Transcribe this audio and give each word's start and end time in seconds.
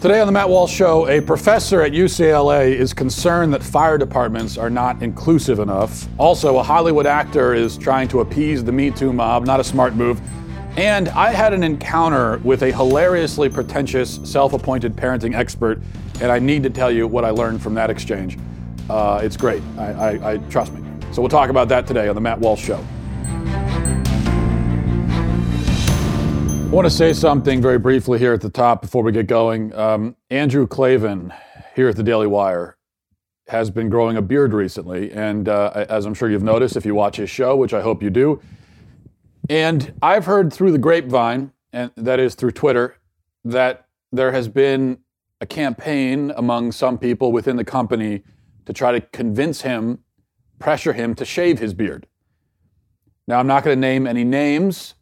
Today 0.00 0.20
on 0.20 0.28
the 0.28 0.32
Matt 0.32 0.48
Walsh 0.48 0.72
Show, 0.72 1.08
a 1.08 1.20
professor 1.20 1.82
at 1.82 1.90
UCLA 1.90 2.72
is 2.72 2.94
concerned 2.94 3.52
that 3.52 3.64
fire 3.64 3.98
departments 3.98 4.56
are 4.56 4.70
not 4.70 5.02
inclusive 5.02 5.58
enough. 5.58 6.06
Also, 6.18 6.58
a 6.58 6.62
Hollywood 6.62 7.04
actor 7.04 7.52
is 7.52 7.76
trying 7.76 8.06
to 8.10 8.20
appease 8.20 8.62
the 8.62 8.70
Me 8.70 8.92
Too 8.92 9.12
mob, 9.12 9.44
not 9.44 9.58
a 9.58 9.64
smart 9.64 9.96
move. 9.96 10.20
And 10.76 11.08
I 11.08 11.32
had 11.32 11.52
an 11.52 11.64
encounter 11.64 12.38
with 12.44 12.62
a 12.62 12.70
hilariously 12.70 13.48
pretentious, 13.48 14.20
self 14.22 14.52
appointed 14.52 14.94
parenting 14.94 15.34
expert, 15.34 15.82
and 16.20 16.30
I 16.30 16.38
need 16.38 16.62
to 16.62 16.70
tell 16.70 16.92
you 16.92 17.08
what 17.08 17.24
I 17.24 17.30
learned 17.30 17.60
from 17.60 17.74
that 17.74 17.90
exchange. 17.90 18.38
Uh, 18.88 19.20
it's 19.20 19.36
great. 19.36 19.64
I, 19.76 19.90
I, 19.90 20.32
I 20.34 20.36
trust 20.48 20.72
me. 20.74 20.80
So 21.12 21.20
we'll 21.22 21.28
talk 21.28 21.50
about 21.50 21.68
that 21.70 21.88
today 21.88 22.06
on 22.06 22.14
the 22.14 22.20
Matt 22.20 22.38
Walsh 22.38 22.62
Show. 22.62 22.84
I 26.68 26.70
want 26.70 26.84
to 26.84 26.90
say 26.90 27.14
something 27.14 27.62
very 27.62 27.78
briefly 27.78 28.18
here 28.18 28.34
at 28.34 28.42
the 28.42 28.50
top 28.50 28.82
before 28.82 29.02
we 29.02 29.10
get 29.10 29.26
going. 29.26 29.74
Um, 29.74 30.14
Andrew 30.28 30.66
Klavan 30.66 31.32
here 31.74 31.88
at 31.88 31.96
the 31.96 32.02
Daily 32.02 32.26
Wire 32.26 32.76
has 33.46 33.70
been 33.70 33.88
growing 33.88 34.18
a 34.18 34.22
beard 34.22 34.52
recently. 34.52 35.10
And 35.10 35.48
uh, 35.48 35.86
as 35.88 36.04
I'm 36.04 36.12
sure 36.12 36.28
you've 36.28 36.42
noticed 36.42 36.76
if 36.76 36.84
you 36.84 36.94
watch 36.94 37.16
his 37.16 37.30
show, 37.30 37.56
which 37.56 37.72
I 37.72 37.80
hope 37.80 38.02
you 38.02 38.10
do. 38.10 38.42
And 39.48 39.94
I've 40.02 40.26
heard 40.26 40.52
through 40.52 40.72
the 40.72 40.78
grapevine, 40.78 41.52
and 41.72 41.90
that 41.96 42.20
is 42.20 42.34
through 42.34 42.50
Twitter, 42.50 42.98
that 43.46 43.86
there 44.12 44.32
has 44.32 44.46
been 44.46 44.98
a 45.40 45.46
campaign 45.46 46.34
among 46.36 46.72
some 46.72 46.98
people 46.98 47.32
within 47.32 47.56
the 47.56 47.64
company 47.64 48.24
to 48.66 48.74
try 48.74 48.92
to 48.92 49.00
convince 49.00 49.62
him, 49.62 50.00
pressure 50.58 50.92
him 50.92 51.14
to 51.14 51.24
shave 51.24 51.60
his 51.60 51.72
beard. 51.72 52.06
Now, 53.26 53.38
I'm 53.38 53.46
not 53.46 53.64
going 53.64 53.74
to 53.74 53.80
name 53.80 54.06
any 54.06 54.22
names 54.22 54.96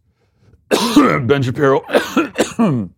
ben 1.27 1.43
Shapiro. 1.43 1.85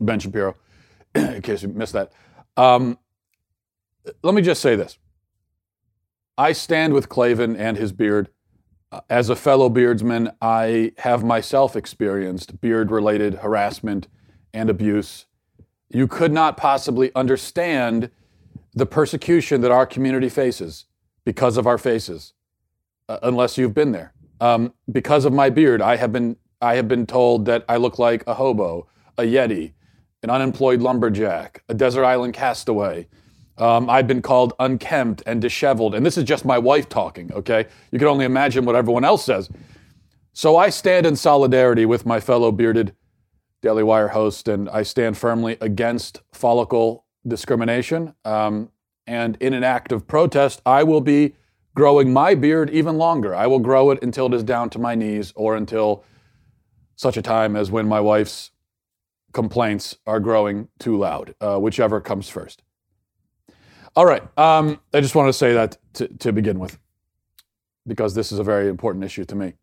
ben 0.00 0.18
Shapiro, 0.18 0.56
in 1.14 1.42
case 1.42 1.62
you 1.62 1.68
missed 1.68 1.92
that. 1.92 2.12
Um, 2.56 2.98
let 4.22 4.34
me 4.34 4.42
just 4.42 4.60
say 4.60 4.76
this. 4.76 4.98
I 6.36 6.52
stand 6.52 6.94
with 6.94 7.08
Klavan 7.08 7.56
and 7.56 7.76
his 7.76 7.92
beard. 7.92 8.28
Uh, 8.92 9.00
as 9.08 9.28
a 9.28 9.36
fellow 9.36 9.68
beardsman, 9.68 10.32
I 10.42 10.92
have 10.98 11.22
myself 11.22 11.76
experienced 11.76 12.60
beard 12.60 12.90
related 12.90 13.34
harassment 13.34 14.08
and 14.52 14.68
abuse. 14.68 15.26
You 15.90 16.08
could 16.08 16.32
not 16.32 16.56
possibly 16.56 17.12
understand 17.14 18.10
the 18.74 18.86
persecution 18.86 19.60
that 19.60 19.70
our 19.70 19.86
community 19.86 20.28
faces 20.28 20.86
because 21.24 21.56
of 21.56 21.66
our 21.66 21.78
faces, 21.78 22.32
uh, 23.08 23.18
unless 23.22 23.58
you've 23.58 23.74
been 23.74 23.92
there. 23.92 24.12
Um, 24.40 24.72
because 24.90 25.24
of 25.24 25.32
my 25.32 25.50
beard, 25.50 25.82
I 25.82 25.96
have 25.96 26.12
been 26.12 26.36
I 26.60 26.76
have 26.76 26.88
been 26.88 27.06
told 27.06 27.46
that 27.46 27.64
I 27.68 27.76
look 27.76 27.98
like 27.98 28.22
a 28.26 28.34
hobo, 28.34 28.86
a 29.16 29.22
Yeti, 29.22 29.72
an 30.22 30.30
unemployed 30.30 30.80
lumberjack, 30.80 31.62
a 31.68 31.74
desert 31.74 32.04
island 32.04 32.34
castaway. 32.34 33.06
Um, 33.56 33.90
I've 33.90 34.06
been 34.06 34.22
called 34.22 34.54
unkempt 34.58 35.22
and 35.26 35.40
disheveled. 35.40 35.94
And 35.94 36.04
this 36.04 36.16
is 36.16 36.24
just 36.24 36.44
my 36.44 36.58
wife 36.58 36.88
talking, 36.88 37.32
okay? 37.32 37.66
You 37.90 37.98
can 37.98 38.08
only 38.08 38.24
imagine 38.24 38.64
what 38.64 38.76
everyone 38.76 39.04
else 39.04 39.24
says. 39.24 39.50
So 40.32 40.56
I 40.56 40.70
stand 40.70 41.06
in 41.06 41.16
solidarity 41.16 41.84
with 41.84 42.06
my 42.06 42.20
fellow 42.20 42.52
bearded 42.52 42.94
Daily 43.62 43.82
Wire 43.82 44.08
host, 44.08 44.48
and 44.48 44.70
I 44.70 44.82
stand 44.82 45.18
firmly 45.18 45.58
against 45.60 46.22
follicle 46.32 47.04
discrimination. 47.26 48.14
Um, 48.24 48.70
and 49.06 49.36
in 49.40 49.52
an 49.52 49.64
act 49.64 49.92
of 49.92 50.06
protest, 50.06 50.62
I 50.64 50.82
will 50.82 51.02
be 51.02 51.34
growing 51.74 52.12
my 52.12 52.34
beard 52.34 52.70
even 52.70 52.96
longer. 52.96 53.34
I 53.34 53.46
will 53.46 53.58
grow 53.58 53.90
it 53.90 54.02
until 54.02 54.26
it 54.26 54.34
is 54.34 54.42
down 54.42 54.70
to 54.70 54.78
my 54.78 54.94
knees 54.94 55.32
or 55.36 55.56
until 55.56 56.04
such 57.00 57.16
a 57.16 57.22
time 57.22 57.56
as 57.56 57.70
when 57.70 57.88
my 57.88 57.98
wife's 57.98 58.50
complaints 59.32 59.96
are 60.06 60.20
growing 60.20 60.68
too 60.78 60.98
loud, 60.98 61.34
uh, 61.40 61.56
whichever 61.56 61.98
comes 61.98 62.28
first. 62.28 62.62
All 63.96 64.04
right. 64.04 64.22
Um, 64.38 64.78
I 64.92 65.00
just 65.00 65.14
want 65.14 65.30
to 65.30 65.32
say 65.32 65.54
that 65.54 65.78
to, 65.94 66.08
to 66.08 66.30
begin 66.30 66.58
with, 66.58 66.78
because 67.86 68.14
this 68.14 68.32
is 68.32 68.38
a 68.38 68.44
very 68.44 68.68
important 68.68 69.02
issue 69.02 69.24
to 69.24 69.34
me. 69.34 69.54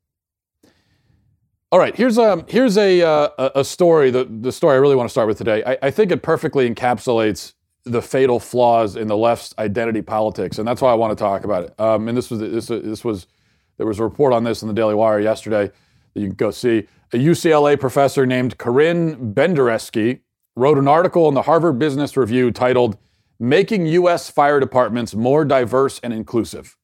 All 1.71 1.79
right, 1.79 1.95
here's 1.95 2.17
a 2.17 2.45
here's 2.47 2.77
a 2.77 3.01
uh, 3.01 3.49
a 3.53 3.63
story. 3.63 4.09
The 4.09 4.23
the 4.23 4.53
story 4.53 4.75
I 4.75 4.79
really 4.79 4.95
want 4.95 5.07
to 5.07 5.11
start 5.11 5.27
with 5.27 5.37
today. 5.37 5.61
I, 5.65 5.77
I, 5.83 5.91
think 5.91 6.13
it 6.13 6.23
perfectly 6.23 6.67
encapsulates 6.69 7.53
the 7.83 8.01
fatal 8.01 8.39
flaws 8.39 8.95
in 8.95 9.09
the 9.09 9.17
left's 9.17 9.53
identity 9.59 10.01
politics, 10.01 10.59
and 10.59 10.67
that's 10.67 10.81
why 10.81 10.91
I 10.91 10.93
want 10.93 11.11
to 11.11 11.21
talk 11.21 11.43
about 11.43 11.65
it. 11.65 11.77
Um, 11.77 12.07
and 12.07 12.17
this 12.17 12.31
was 12.31 12.39
this 12.39 12.67
this 12.67 13.03
was 13.03 13.27
there 13.75 13.85
was 13.85 13.99
a 13.99 14.03
report 14.03 14.31
on 14.31 14.45
this 14.45 14.61
in 14.61 14.69
the 14.69 14.73
Daily 14.73 14.95
Wire 14.95 15.19
yesterday 15.19 15.69
that 16.17 16.21
you 16.21 16.29
can 16.29 16.35
go 16.35 16.49
see. 16.49 16.87
A 17.13 17.17
UCLA 17.17 17.79
professor 17.79 18.25
named 18.25 18.57
Corinne 18.57 19.33
Bendersky 19.35 20.21
wrote 20.55 20.79
an 20.79 20.87
article 20.87 21.27
in 21.27 21.35
the 21.35 21.43
Harvard 21.43 21.77
Business 21.77 22.17
Review 22.17 22.51
titled 22.51 22.97
Making 23.39 23.85
U.S. 23.85 24.27
Fire 24.27 24.59
Departments 24.59 25.13
More 25.13 25.45
Diverse 25.45 25.99
and 26.01 26.11
Inclusive. 26.11 26.75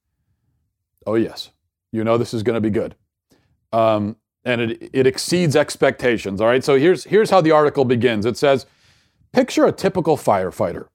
Oh, 1.07 1.15
yes. 1.15 1.49
You 1.91 2.03
know 2.03 2.19
this 2.19 2.33
is 2.33 2.43
going 2.43 2.55
to 2.55 2.61
be 2.61 2.69
good. 2.69 2.95
Um, 3.71 4.17
and 4.45 4.61
it, 4.61 4.89
it 4.93 5.07
exceeds 5.07 5.55
expectations. 5.55 6.39
All 6.39 6.47
right. 6.47 6.63
So 6.63 6.77
here's, 6.77 7.05
here's 7.05 7.31
how 7.31 7.41
the 7.41 7.51
article 7.51 7.85
begins 7.85 8.27
it 8.27 8.37
says 8.37 8.67
Picture 9.31 9.65
a 9.65 9.71
typical 9.71 10.15
firefighter. 10.15 10.89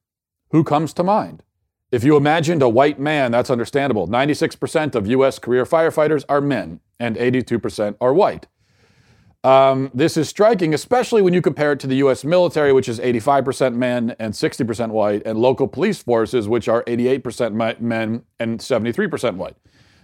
Who 0.52 0.62
comes 0.62 0.92
to 0.94 1.02
mind? 1.02 1.42
If 1.90 2.04
you 2.04 2.16
imagined 2.16 2.60
a 2.60 2.68
white 2.68 2.98
man, 2.98 3.32
that's 3.32 3.48
understandable. 3.48 4.08
96% 4.08 4.94
of 4.94 5.06
U.S. 5.06 5.38
career 5.38 5.64
firefighters 5.64 6.24
are 6.28 6.40
men, 6.40 6.80
and 7.00 7.16
82% 7.16 7.96
are 8.00 8.12
white. 8.12 8.46
Um, 9.42 9.90
this 9.94 10.16
is 10.18 10.28
striking, 10.28 10.74
especially 10.74 11.22
when 11.22 11.32
you 11.32 11.40
compare 11.40 11.72
it 11.72 11.80
to 11.80 11.86
the 11.86 11.96
U.S. 11.96 12.24
military, 12.24 12.72
which 12.72 12.88
is 12.88 12.98
85% 12.98 13.74
men 13.74 14.14
and 14.18 14.34
60% 14.34 14.90
white, 14.90 15.22
and 15.24 15.38
local 15.38 15.66
police 15.66 16.02
forces, 16.02 16.46
which 16.46 16.68
are 16.68 16.84
88% 16.84 17.80
men 17.80 18.22
and 18.38 18.58
73% 18.58 19.36
white. 19.36 19.56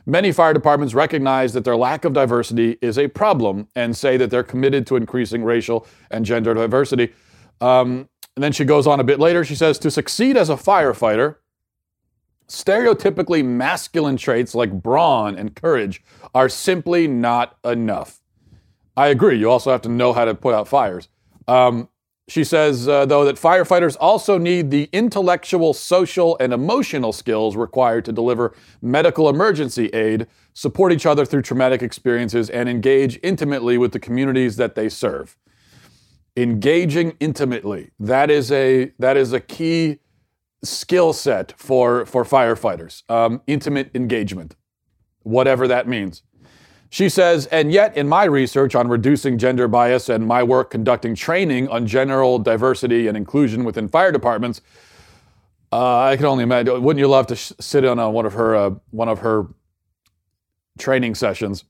Many 0.06 0.32
fire 0.32 0.54
departments 0.54 0.94
recognize 0.94 1.52
that 1.54 1.64
their 1.64 1.76
lack 1.76 2.04
of 2.04 2.12
diversity 2.12 2.78
is 2.80 2.98
a 2.98 3.08
problem 3.08 3.68
and 3.74 3.96
say 3.96 4.16
that 4.16 4.30
they're 4.30 4.42
committed 4.42 4.86
to 4.86 4.96
increasing 4.96 5.44
racial 5.44 5.86
and 6.10 6.24
gender 6.24 6.54
diversity. 6.54 7.12
Um, 7.60 8.08
and 8.36 8.42
then 8.42 8.52
she 8.52 8.64
goes 8.64 8.86
on 8.86 9.00
a 9.00 9.04
bit 9.04 9.18
later. 9.18 9.44
She 9.44 9.54
says, 9.54 9.78
To 9.78 9.90
succeed 9.90 10.36
as 10.36 10.50
a 10.50 10.56
firefighter, 10.56 11.36
Stereotypically 12.48 13.44
masculine 13.44 14.16
traits 14.16 14.54
like 14.54 14.70
brawn 14.70 15.36
and 15.36 15.54
courage 15.54 16.02
are 16.34 16.48
simply 16.48 17.08
not 17.08 17.56
enough. 17.64 18.20
I 18.96 19.08
agree. 19.08 19.38
You 19.38 19.50
also 19.50 19.70
have 19.72 19.82
to 19.82 19.88
know 19.88 20.12
how 20.12 20.24
to 20.24 20.34
put 20.34 20.54
out 20.54 20.68
fires. 20.68 21.08
Um, 21.48 21.88
she 22.26 22.42
says, 22.42 22.88
uh, 22.88 23.04
though, 23.04 23.24
that 23.24 23.36
firefighters 23.36 23.96
also 24.00 24.38
need 24.38 24.70
the 24.70 24.88
intellectual, 24.92 25.74
social, 25.74 26.38
and 26.40 26.54
emotional 26.54 27.12
skills 27.12 27.54
required 27.54 28.04
to 28.06 28.12
deliver 28.12 28.54
medical 28.80 29.28
emergency 29.28 29.88
aid, 29.88 30.26
support 30.54 30.92
each 30.92 31.04
other 31.04 31.26
through 31.26 31.42
traumatic 31.42 31.82
experiences, 31.82 32.48
and 32.48 32.68
engage 32.68 33.18
intimately 33.22 33.76
with 33.76 33.92
the 33.92 34.00
communities 34.00 34.56
that 34.56 34.74
they 34.74 34.88
serve. 34.88 35.36
Engaging 36.36 37.14
intimately. 37.20 37.90
That 38.00 38.30
is 38.30 38.50
a, 38.50 38.92
that 38.98 39.18
is 39.18 39.34
a 39.34 39.40
key 39.40 39.98
skill 40.64 41.12
set 41.12 41.52
for, 41.56 42.06
for 42.06 42.24
firefighters 42.24 43.02
um, 43.10 43.42
intimate 43.46 43.90
engagement, 43.94 44.56
whatever 45.22 45.68
that 45.68 45.88
means. 45.88 46.22
She 46.90 47.08
says, 47.08 47.46
and 47.46 47.72
yet 47.72 47.96
in 47.96 48.08
my 48.08 48.22
research 48.22 48.76
on 48.76 48.86
reducing 48.86 49.36
gender 49.36 49.66
bias 49.66 50.08
and 50.08 50.26
my 50.26 50.44
work 50.44 50.70
conducting 50.70 51.16
training 51.16 51.68
on 51.68 51.88
general 51.88 52.38
diversity 52.38 53.08
and 53.08 53.16
inclusion 53.16 53.64
within 53.64 53.88
fire 53.88 54.12
departments, 54.12 54.60
uh, 55.72 56.02
I 56.02 56.16
can 56.16 56.26
only 56.26 56.44
imagine. 56.44 56.80
Wouldn't 56.80 57.00
you 57.00 57.08
love 57.08 57.26
to 57.26 57.34
sh- 57.34 57.52
sit 57.58 57.82
in 57.82 57.98
on 57.98 58.12
one 58.12 58.26
of 58.26 58.34
her 58.34 58.54
uh, 58.54 58.70
one 58.90 59.08
of 59.08 59.18
her 59.20 59.48
training 60.78 61.16
sessions? 61.16 61.64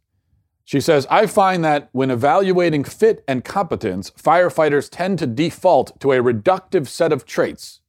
She 0.67 0.79
says, 0.79 1.07
I 1.11 1.27
find 1.27 1.65
that 1.65 1.89
when 1.93 2.11
evaluating 2.11 2.85
fit 2.85 3.25
and 3.27 3.45
competence, 3.45 4.11
firefighters 4.11 4.91
tend 4.91 5.19
to 5.21 5.27
default 5.27 5.99
to 6.01 6.13
a 6.13 6.23
reductive 6.23 6.87
set 6.87 7.13
of 7.13 7.25
traits 7.25 7.81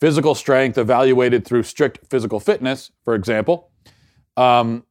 physical 0.00 0.34
strength 0.34 0.78
evaluated 0.78 1.44
through 1.44 1.62
strict 1.62 2.06
physical 2.08 2.40
fitness, 2.40 2.90
for 3.04 3.14
example, 3.14 3.70
um, 4.36 4.84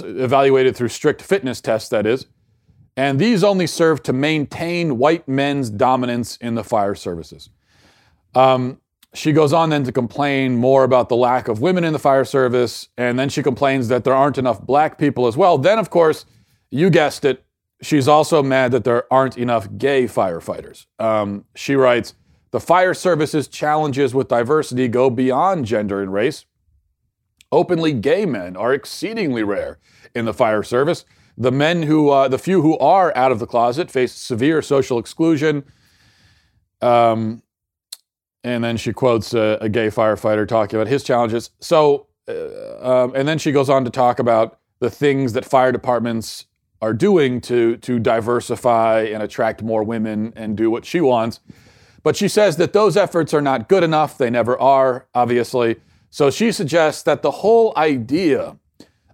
evaluated 0.00 0.76
through 0.76 0.88
strict 0.88 1.22
fitness 1.22 1.60
tests, 1.60 1.88
that 1.88 2.06
is. 2.06 2.26
And 2.96 3.18
these 3.18 3.44
only 3.44 3.66
serve 3.66 4.02
to 4.04 4.12
maintain 4.12 4.98
white 4.98 5.28
men's 5.28 5.70
dominance 5.70 6.36
in 6.38 6.54
the 6.54 6.64
fire 6.64 6.94
services. 6.94 7.50
Um, 8.34 8.80
she 9.14 9.32
goes 9.32 9.52
on 9.52 9.70
then 9.70 9.84
to 9.84 9.92
complain 9.92 10.56
more 10.56 10.84
about 10.84 11.08
the 11.08 11.16
lack 11.16 11.48
of 11.48 11.60
women 11.60 11.84
in 11.84 11.92
the 11.92 11.98
fire 11.98 12.24
service, 12.24 12.88
and 12.98 13.18
then 13.18 13.28
she 13.28 13.42
complains 13.42 13.88
that 13.88 14.04
there 14.04 14.14
aren't 14.14 14.38
enough 14.38 14.60
black 14.60 14.98
people 14.98 15.26
as 15.26 15.36
well. 15.36 15.56
Then, 15.56 15.78
of 15.78 15.90
course, 15.90 16.26
you 16.70 16.90
guessed 16.90 17.24
it, 17.24 17.44
she's 17.82 18.08
also 18.08 18.42
mad 18.42 18.72
that 18.72 18.84
there 18.84 19.10
aren't 19.12 19.38
enough 19.38 19.68
gay 19.78 20.04
firefighters. 20.04 20.86
Um, 20.98 21.44
she 21.54 21.76
writes, 21.76 22.14
the 22.50 22.60
fire 22.60 22.94
service's 22.94 23.48
challenges 23.48 24.14
with 24.14 24.28
diversity 24.28 24.88
go 24.88 25.10
beyond 25.10 25.66
gender 25.66 26.02
and 26.02 26.12
race. 26.12 26.44
Openly 27.52 27.92
gay 27.92 28.26
men 28.26 28.56
are 28.56 28.72
exceedingly 28.72 29.42
rare 29.42 29.78
in 30.14 30.24
the 30.24 30.34
fire 30.34 30.62
service. 30.62 31.04
The 31.36 31.52
men 31.52 31.82
who, 31.82 32.10
uh, 32.10 32.28
the 32.28 32.38
few 32.38 32.62
who 32.62 32.78
are 32.78 33.14
out 33.16 33.30
of 33.30 33.38
the 33.38 33.46
closet, 33.46 33.90
face 33.90 34.12
severe 34.12 34.62
social 34.62 34.98
exclusion. 34.98 35.64
Um, 36.80 37.42
and 38.42 38.62
then 38.62 38.76
she 38.76 38.92
quotes 38.92 39.34
a, 39.34 39.58
a, 39.60 39.68
gay 39.68 39.88
firefighter 39.88 40.46
talking 40.46 40.78
about 40.78 40.88
his 40.88 41.02
challenges. 41.02 41.50
So, 41.60 42.06
uh, 42.28 43.04
um, 43.04 43.12
and 43.14 43.26
then 43.26 43.38
she 43.38 43.50
goes 43.50 43.68
on 43.68 43.84
to 43.84 43.90
talk 43.90 44.18
about 44.18 44.60
the 44.78 44.90
things 44.90 45.32
that 45.32 45.44
fire 45.44 45.72
departments 45.72 46.46
are 46.82 46.92
doing 46.92 47.40
to 47.40 47.76
to 47.78 47.98
diversify 47.98 49.00
and 49.00 49.22
attract 49.22 49.62
more 49.62 49.82
women 49.82 50.32
and 50.36 50.56
do 50.56 50.70
what 50.70 50.84
she 50.84 51.00
wants. 51.00 51.40
But 52.06 52.14
she 52.14 52.28
says 52.28 52.56
that 52.58 52.72
those 52.72 52.96
efforts 52.96 53.34
are 53.34 53.40
not 53.42 53.68
good 53.68 53.82
enough. 53.82 54.16
They 54.16 54.30
never 54.30 54.56
are, 54.60 55.08
obviously. 55.12 55.74
So 56.08 56.30
she 56.30 56.52
suggests 56.52 57.02
that 57.02 57.22
the 57.22 57.32
whole 57.32 57.72
idea 57.76 58.58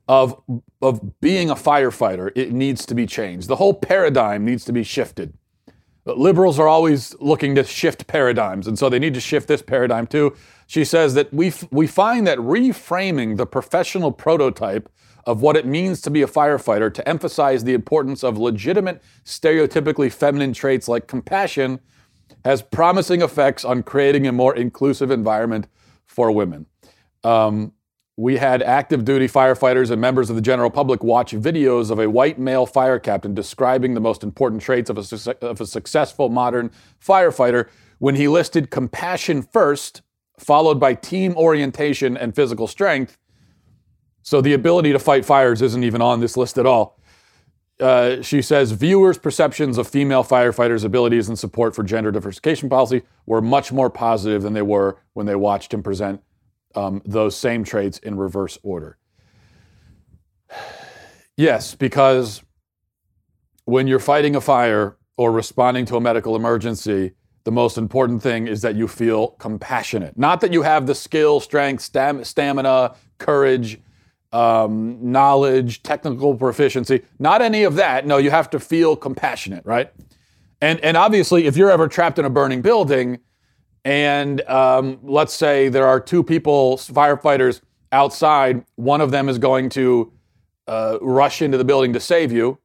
of 0.06 0.38
of 0.82 1.18
being 1.18 1.48
a 1.48 1.54
firefighter 1.54 2.30
it 2.34 2.52
needs 2.52 2.84
to 2.84 2.94
be 2.94 3.06
changed. 3.06 3.48
The 3.48 3.56
whole 3.56 3.72
paradigm 3.72 4.44
needs 4.44 4.66
to 4.66 4.74
be 4.74 4.82
shifted. 4.82 5.32
Liberals 6.04 6.58
are 6.58 6.68
always 6.68 7.16
looking 7.18 7.54
to 7.54 7.64
shift 7.64 8.08
paradigms, 8.08 8.66
and 8.66 8.78
so 8.78 8.90
they 8.90 8.98
need 8.98 9.14
to 9.14 9.22
shift 9.22 9.48
this 9.48 9.62
paradigm 9.62 10.06
too. 10.06 10.36
She 10.66 10.84
says 10.84 11.14
that 11.14 11.32
we, 11.32 11.48
f- 11.48 11.64
we 11.70 11.86
find 11.86 12.26
that 12.26 12.36
reframing 12.36 13.38
the 13.38 13.46
professional 13.46 14.12
prototype 14.12 14.90
of 15.24 15.40
what 15.40 15.56
it 15.56 15.64
means 15.64 16.02
to 16.02 16.10
be 16.10 16.20
a 16.20 16.26
firefighter 16.26 16.92
to 16.92 17.08
emphasize 17.08 17.64
the 17.64 17.72
importance 17.72 18.22
of 18.22 18.36
legitimate, 18.36 19.00
stereotypically 19.24 20.12
feminine 20.12 20.52
traits 20.52 20.88
like 20.88 21.06
compassion 21.06 21.80
has 22.44 22.62
promising 22.62 23.23
effects 23.23 23.64
on 23.64 23.82
creating 23.82 24.26
a 24.26 24.32
more 24.32 24.55
inclusive 24.55 25.11
environment 25.11 25.67
for 26.06 26.31
women. 26.31 26.67
Um, 27.25 27.73
we 28.17 28.37
had 28.37 28.62
active 28.62 29.05
duty 29.05 29.26
firefighters 29.26 29.90
and 29.90 30.00
members 30.00 30.29
of 30.29 30.37
the 30.37 30.43
general 30.43 30.70
public 30.70 31.02
watch 31.02 31.32
videos 31.32 31.90
of 31.90 31.99
a 31.99 32.11
white 32.11 32.38
male 32.38 32.67
fire 32.67 32.99
captain 32.99 33.34
describing 33.34 33.94
the 33.94 34.00
most 34.00 34.23
important 34.23 34.61
traits 34.61 34.90
of 34.90 34.99
a, 34.99 35.02
su- 35.02 35.34
of 35.40 35.61
a 35.61 35.67
successful 35.67 36.29
modern 36.29 36.70
firefighter 37.05 37.69
when 37.99 38.14
he 38.14 38.29
listed 38.29 38.70
compassion 38.70 39.43
first, 39.43 40.02
followed 40.38 40.78
by 40.78 40.93
team 40.94 41.35
orientation 41.37 42.17
and 42.17 42.35
physical 42.35 42.67
strength. 42.67 43.17
So 44.23 44.40
the 44.40 44.52
ability 44.52 44.93
to 44.93 44.99
fight 44.99 45.25
fires 45.25 45.62
isn't 45.62 45.82
even 45.82 46.02
on 46.02 46.20
this 46.20 46.37
list 46.37 46.58
at 46.58 46.67
all. 46.67 46.99
Uh, 47.82 48.23
she 48.23 48.40
says 48.40 48.70
viewers' 48.70 49.19
perceptions 49.19 49.76
of 49.76 49.88
female 49.88 50.23
firefighters' 50.23 50.84
abilities 50.84 51.29
and 51.29 51.37
support 51.37 51.75
for 51.75 51.82
gender 51.82 52.12
diversification 52.12 52.69
policy 52.69 53.02
were 53.26 53.43
much 53.43 53.73
more 53.73 53.90
positive 53.90 54.43
than 54.43 54.52
they 54.52 54.62
were 54.62 54.99
when 55.14 55.26
they 55.26 55.34
watched 55.34 55.75
him 55.75 55.82
present 55.82 56.23
um, 56.76 57.02
those 57.05 57.37
same 57.37 57.64
traits 57.64 57.99
in 57.99 58.17
reverse 58.17 58.58
order. 58.62 58.96
Yes, 61.34 61.75
because 61.75 62.43
when 63.64 63.87
you're 63.87 63.99
fighting 63.99 64.37
a 64.37 64.40
fire 64.40 64.99
or 65.17 65.32
responding 65.32 65.87
to 65.87 65.96
a 65.96 66.00
medical 66.00 66.37
emergency, 66.37 67.12
the 67.44 67.50
most 67.50 67.78
important 67.78 68.23
thing 68.23 68.46
is 68.46 68.61
that 68.61 68.76
you 68.76 68.87
feel 68.87 69.28
compassionate. 69.38 70.19
Not 70.19 70.43
that 70.43 70.52
you 70.52 70.61
have 70.61 70.87
the 70.87 70.94
skill, 70.94 71.40
strength, 71.40 71.82
stam- 71.82 72.23
stamina, 72.23 72.96
courage, 73.17 73.81
um, 74.32 74.99
knowledge, 75.00 75.82
technical 75.82 76.34
proficiency. 76.34 77.02
Not 77.19 77.43
any 77.43 77.64
of 77.64 77.75
that. 77.76 78.06
No, 78.06 78.17
you 78.17 78.31
have 78.31 78.50
to 78.50 78.61
feel 78.61 78.96
compassionate, 78.96 79.64
right? 79.67 79.93
And 80.61 80.81
and 80.81 80.96
obviously, 80.96 81.46
if 81.46 81.56
you're 81.56 81.70
ever 81.70 81.88
trapped 81.88 82.19
in 82.19 82.25
a 82.25 82.31
burning 82.31 82.62
building, 82.62 83.19
and 83.84 84.40
um, 84.43 85.00
let's 85.02 85.34
say 85.34 85.69
there 85.69 85.87
are 85.87 86.00
two 86.00 86.23
people, 86.23 86.76
firefighters 86.76 87.61
outside. 87.90 88.64
One 88.76 89.00
of 89.00 89.11
them 89.11 89.29
is 89.29 89.38
going 89.38 89.69
to 89.70 90.12
uh, 90.67 90.99
rush 91.00 91.43
into 91.43 91.58
the 91.58 91.64
building 91.64 91.93
to 91.93 92.00
save 92.00 92.32
you, 92.32 92.58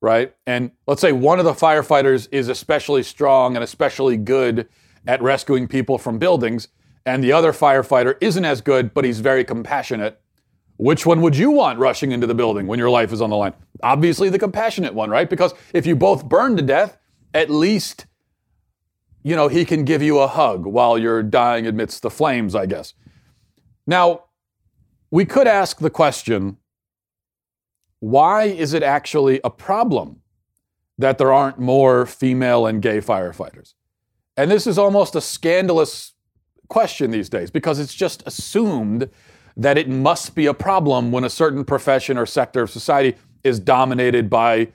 right? 0.00 0.34
And 0.46 0.72
let's 0.86 1.00
say 1.00 1.12
one 1.12 1.38
of 1.38 1.44
the 1.44 1.52
firefighters 1.52 2.28
is 2.30 2.48
especially 2.48 3.02
strong 3.02 3.56
and 3.56 3.64
especially 3.64 4.16
good 4.16 4.68
at 5.06 5.22
rescuing 5.22 5.68
people 5.68 5.98
from 5.98 6.18
buildings, 6.18 6.68
and 7.06 7.22
the 7.22 7.32
other 7.32 7.52
firefighter 7.52 8.16
isn't 8.20 8.44
as 8.44 8.60
good, 8.60 8.94
but 8.94 9.04
he's 9.04 9.20
very 9.20 9.44
compassionate. 9.44 10.20
Which 10.76 11.06
one 11.06 11.20
would 11.20 11.36
you 11.36 11.50
want 11.50 11.78
rushing 11.78 12.12
into 12.12 12.26
the 12.26 12.34
building 12.34 12.66
when 12.66 12.78
your 12.78 12.90
life 12.90 13.12
is 13.12 13.22
on 13.22 13.30
the 13.30 13.36
line? 13.36 13.54
Obviously, 13.82 14.28
the 14.28 14.38
compassionate 14.38 14.94
one, 14.94 15.10
right? 15.10 15.30
Because 15.30 15.54
if 15.72 15.86
you 15.86 15.94
both 15.94 16.28
burn 16.28 16.56
to 16.56 16.62
death, 16.62 16.98
at 17.32 17.50
least 17.50 18.06
you 19.24 19.34
know, 19.34 19.48
he 19.48 19.64
can 19.64 19.84
give 19.84 20.02
you 20.02 20.18
a 20.18 20.28
hug 20.28 20.66
while 20.66 20.98
you're 20.98 21.22
dying 21.22 21.66
amidst 21.66 22.02
the 22.02 22.10
flames, 22.10 22.54
I 22.54 22.66
guess. 22.66 22.92
Now, 23.86 24.24
we 25.10 25.24
could 25.24 25.48
ask 25.48 25.78
the 25.78 25.90
question 25.90 26.58
why 28.00 28.44
is 28.44 28.74
it 28.74 28.82
actually 28.82 29.40
a 29.42 29.48
problem 29.48 30.20
that 30.98 31.16
there 31.16 31.32
aren't 31.32 31.58
more 31.58 32.04
female 32.04 32.66
and 32.66 32.82
gay 32.82 32.98
firefighters? 32.98 33.72
And 34.36 34.50
this 34.50 34.66
is 34.66 34.76
almost 34.76 35.14
a 35.14 35.22
scandalous 35.22 36.12
question 36.68 37.10
these 37.10 37.30
days 37.30 37.50
because 37.50 37.78
it's 37.78 37.94
just 37.94 38.22
assumed 38.26 39.08
that 39.56 39.78
it 39.78 39.88
must 39.88 40.34
be 40.34 40.46
a 40.46 40.54
problem 40.54 41.12
when 41.12 41.24
a 41.24 41.30
certain 41.30 41.64
profession 41.64 42.18
or 42.18 42.26
sector 42.26 42.62
of 42.62 42.70
society 42.70 43.16
is 43.44 43.60
dominated 43.60 44.28
by 44.28 44.68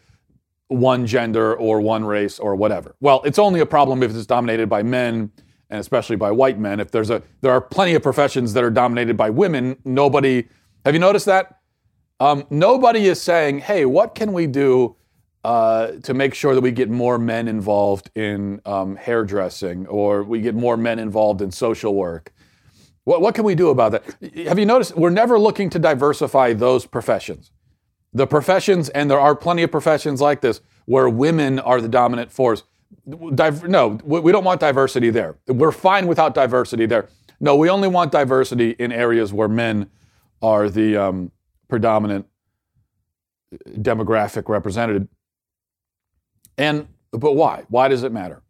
one 0.70 1.06
gender 1.06 1.56
or 1.56 1.82
one 1.82 2.06
race 2.06 2.40
or 2.40 2.56
whatever. 2.56 2.96
Well, 3.02 3.22
it's 3.26 3.40
only 3.40 3.60
a 3.60 3.66
problem 3.66 4.04
if 4.04 4.16
it's 4.16 4.26
dominated 4.26 4.70
by 4.70 4.84
men 4.84 5.32
and 5.70 5.80
especially 5.80 6.16
by 6.16 6.32
white 6.32 6.60
men. 6.60 6.80
If 6.80 6.92
there's 6.92 7.10
a 7.10 7.22
there 7.42 7.52
are 7.52 7.62
plenty 7.62 7.94
of 7.96 8.04
professions 8.04 8.54
that 8.54 8.64
are 8.64 8.70
dominated 8.70 9.18
by 9.18 9.30
women, 9.30 9.78
nobody 9.84 10.48
have 10.86 10.94
you 10.94 11.00
noticed 11.00 11.26
that? 11.26 11.60
Um, 12.20 12.46
nobody 12.50 13.08
is 13.08 13.22
saying, 13.22 13.60
"Hey, 13.60 13.86
what 13.86 14.16
can 14.16 14.34
we 14.34 14.48
do 14.48 14.96
uh, 15.44 15.92
to 16.04 16.14
make 16.14 16.34
sure 16.34 16.54
that 16.54 16.62
we 16.62 16.72
get 16.72 16.90
more 16.90 17.18
men 17.18 17.48
involved 17.48 18.12
in 18.16 18.62
um, 18.66 18.96
hairdressing 18.96 19.88
or 19.88 20.24
we 20.24 20.42
get 20.42 20.56
more 20.56 20.78
men 20.78 21.00
involved 21.00 21.42
in 21.42 21.52
social 21.52 21.96
work?" 21.96 22.32
What, 23.10 23.22
what 23.22 23.34
can 23.34 23.44
we 23.44 23.56
do 23.56 23.70
about 23.70 23.94
that? 23.94 24.04
Have 24.46 24.60
you 24.60 24.68
noticed 24.68 24.96
we're 24.96 25.10
never 25.10 25.40
looking 25.40 25.72
to 25.72 25.80
diversify 25.80 26.54
those 26.54 26.86
professions? 26.86 27.50
The 28.14 28.28
professions, 28.28 28.90
and 28.90 29.10
there 29.10 29.20
are 29.20 29.36
plenty 29.36 29.64
of 29.64 29.72
professions 29.72 30.22
like 30.22 30.42
this, 30.42 30.62
where 30.86 31.10
women 31.10 31.58
are 31.58 31.82
the 31.82 31.88
dominant 31.88 32.32
force. 32.32 32.62
no, 33.08 34.00
we 34.04 34.32
don't 34.32 34.44
want 34.44 34.60
diversity 34.60 35.10
there. 35.10 35.38
We're 35.48 35.72
fine 35.72 36.06
without 36.06 36.36
diversity 36.36 36.86
there. 36.86 37.10
No, 37.40 37.56
we 37.56 37.68
only 37.72 37.88
want 37.88 38.12
diversity 38.12 38.76
in 38.78 38.92
areas 38.92 39.34
where 39.34 39.48
men 39.48 39.90
are 40.44 40.70
the 40.70 40.96
um, 40.96 41.32
predominant 41.68 42.28
demographic 43.70 44.48
represented. 44.48 45.08
And 46.60 46.88
but 47.10 47.34
why? 47.34 47.64
Why 47.70 47.88
does 47.88 48.04
it 48.04 48.12
matter? 48.12 48.44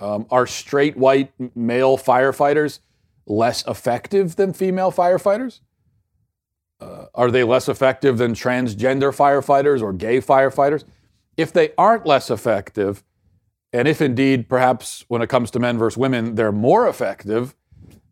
Um, 0.00 0.26
are 0.32 0.48
straight 0.48 0.96
white 0.96 1.32
male 1.54 1.96
firefighters 1.96 2.80
less 3.30 3.64
effective 3.66 4.36
than 4.36 4.52
female 4.52 4.90
firefighters? 4.90 5.60
Uh, 6.80 7.06
are 7.14 7.30
they 7.30 7.44
less 7.44 7.68
effective 7.68 8.18
than 8.18 8.32
transgender 8.32 9.14
firefighters 9.14 9.80
or 9.80 9.92
gay 9.92 10.20
firefighters? 10.20 10.84
If 11.36 11.52
they 11.52 11.72
aren't 11.78 12.06
less 12.06 12.30
effective, 12.30 13.04
and 13.72 13.86
if 13.86 14.00
indeed, 14.02 14.48
perhaps 14.48 15.04
when 15.08 15.22
it 15.22 15.28
comes 15.28 15.50
to 15.52 15.60
men 15.60 15.78
versus 15.78 15.96
women, 15.96 16.34
they're 16.34 16.52
more 16.52 16.88
effective, 16.88 17.54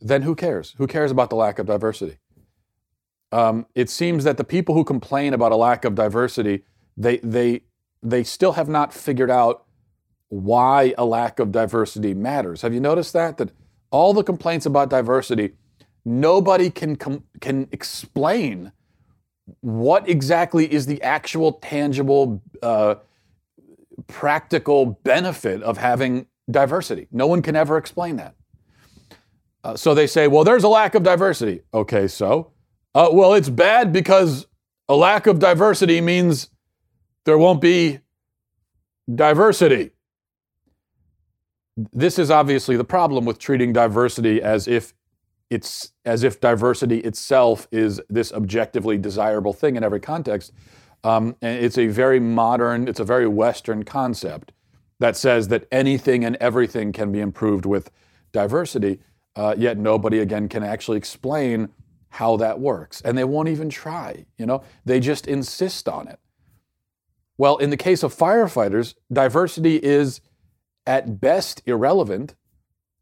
then 0.00 0.22
who 0.22 0.34
cares? 0.34 0.74
Who 0.78 0.86
cares 0.86 1.10
about 1.10 1.30
the 1.30 1.36
lack 1.36 1.58
of 1.58 1.66
diversity? 1.66 2.18
Um, 3.32 3.66
it 3.74 3.90
seems 3.90 4.24
that 4.24 4.36
the 4.36 4.44
people 4.44 4.74
who 4.74 4.84
complain 4.84 5.34
about 5.34 5.52
a 5.52 5.56
lack 5.56 5.84
of 5.84 5.94
diversity, 5.94 6.62
they, 6.96 7.18
they, 7.18 7.62
they 8.02 8.22
still 8.22 8.52
have 8.52 8.68
not 8.68 8.94
figured 8.94 9.30
out 9.30 9.64
why 10.28 10.94
a 10.96 11.04
lack 11.04 11.40
of 11.40 11.50
diversity 11.50 12.14
matters. 12.14 12.62
Have 12.62 12.72
you 12.72 12.80
noticed 12.80 13.12
that? 13.14 13.38
That 13.38 13.50
all 13.90 14.12
the 14.12 14.22
complaints 14.22 14.66
about 14.66 14.90
diversity 14.90 15.52
nobody 16.08 16.70
can 16.70 16.96
com- 16.96 17.24
can 17.40 17.68
explain 17.70 18.72
what 19.60 20.08
exactly 20.08 20.70
is 20.72 20.86
the 20.86 21.00
actual 21.02 21.52
tangible 21.52 22.42
uh, 22.62 22.96
practical 24.06 24.86
benefit 25.04 25.62
of 25.62 25.78
having 25.78 26.26
diversity. 26.50 27.08
No 27.10 27.26
one 27.26 27.42
can 27.42 27.56
ever 27.56 27.76
explain 27.76 28.16
that. 28.16 28.34
Uh, 29.64 29.76
so 29.76 29.94
they 29.94 30.06
say 30.06 30.28
well 30.28 30.44
there's 30.44 30.64
a 30.64 30.68
lack 30.68 30.94
of 30.94 31.02
diversity. 31.02 31.62
Okay 31.74 32.08
so 32.08 32.52
uh, 32.94 33.08
well 33.12 33.34
it's 33.34 33.50
bad 33.50 33.92
because 33.92 34.46
a 34.88 34.96
lack 34.96 35.26
of 35.26 35.38
diversity 35.38 36.00
means 36.00 36.48
there 37.24 37.36
won't 37.36 37.60
be 37.60 38.00
diversity 39.14 39.90
this 41.92 42.18
is 42.18 42.30
obviously 42.30 42.76
the 42.76 42.84
problem 42.84 43.24
with 43.24 43.38
treating 43.38 43.72
diversity 43.72 44.42
as 44.42 44.66
if 44.66 44.94
it's 45.50 45.92
as 46.04 46.24
if 46.24 46.40
diversity 46.40 46.98
itself 46.98 47.68
is 47.70 48.00
this 48.08 48.32
objectively 48.32 48.98
desirable 48.98 49.52
thing 49.52 49.76
in 49.76 49.84
every 49.84 50.00
context. 50.00 50.52
Um, 51.04 51.36
and 51.40 51.64
it's 51.64 51.78
a 51.78 51.86
very 51.86 52.20
modern, 52.20 52.88
it's 52.88 53.00
a 53.00 53.04
very 53.04 53.28
Western 53.28 53.84
concept 53.84 54.52
that 54.98 55.16
says 55.16 55.48
that 55.48 55.66
anything 55.70 56.24
and 56.24 56.36
everything 56.36 56.92
can 56.92 57.12
be 57.12 57.20
improved 57.20 57.64
with 57.64 57.90
diversity. 58.32 59.00
Uh, 59.36 59.54
yet 59.56 59.78
nobody 59.78 60.18
again 60.18 60.48
can 60.48 60.64
actually 60.64 60.98
explain 60.98 61.68
how 62.10 62.36
that 62.36 62.58
works, 62.58 63.00
and 63.02 63.16
they 63.16 63.24
won't 63.24 63.48
even 63.48 63.70
try. 63.70 64.26
You 64.36 64.46
know, 64.46 64.62
they 64.84 64.98
just 64.98 65.28
insist 65.28 65.88
on 65.88 66.08
it. 66.08 66.18
Well, 67.36 67.58
in 67.58 67.70
the 67.70 67.76
case 67.76 68.02
of 68.02 68.14
firefighters, 68.14 68.94
diversity 69.12 69.76
is 69.76 70.20
at 70.88 71.20
best 71.20 71.62
irrelevant 71.66 72.34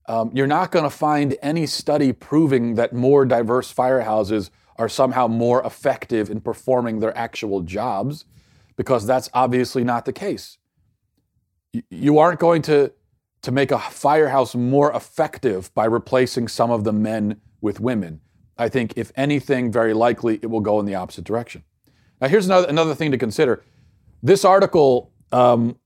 um, 0.09 0.31
you're 0.33 0.47
not 0.47 0.71
going 0.71 0.85
to 0.85 0.91
find 0.91 1.37
any 1.43 1.67
study 1.67 2.13
proving 2.13 2.77
that 2.77 2.93
more 2.93 3.25
diverse 3.25 3.73
firehouses 3.73 4.51
are 4.77 4.89
somehow 4.89 5.27
more 5.27 5.65
effective 5.65 6.31
in 6.31 6.41
performing 6.41 7.01
their 7.01 7.17
actual 7.17 7.63
jobs, 7.63 8.25
because 8.77 9.07
that's 9.07 9.29
obviously 9.35 9.83
not 9.83 10.05
the 10.05 10.13
case. 10.13 10.59
You 11.91 12.19
aren't 12.19 12.39
going 12.39 12.63
to, 12.63 12.93
to 13.43 13.51
make 13.51 13.73
a 13.73 13.79
firehouse 13.79 14.55
more 14.55 14.93
effective 14.93 15.75
by 15.75 15.87
replacing 15.87 16.49
some 16.49 16.71
of 16.71 16.85
the 16.85 16.93
men 16.93 17.41
with 17.61 17.81
women. 17.81 18.21
I 18.59 18.69
think, 18.69 18.95
if 18.97 19.13
anything, 19.17 19.73
very 19.73 19.93
likely 19.93 20.39
it 20.41 20.47
will 20.47 20.61
go 20.61 20.79
in 20.79 20.87
the 20.87 20.95
opposite 20.95 21.25
direction. 21.25 21.65
Now, 22.21 22.29
here's 22.29 22.47
another, 22.47 22.69
another 22.69 22.95
thing 22.95 23.11
to 23.11 23.19
consider. 23.19 23.63
This 24.23 24.45
article 24.45 25.13
um, 25.33 25.79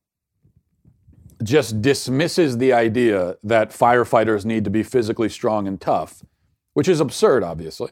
just 1.43 1.81
dismisses 1.81 2.59
the 2.59 2.73
idea 2.73 3.37
that 3.43 3.71
firefighters 3.71 4.45
need 4.45 4.65
to 4.65 4.71
be 4.71 4.83
physically 4.83 5.29
strong 5.29 5.67
and 5.67 5.81
tough, 5.81 6.23
which 6.75 6.89
is 6.89 7.01
absurd, 7.01 7.43
obviously. 7.43 7.91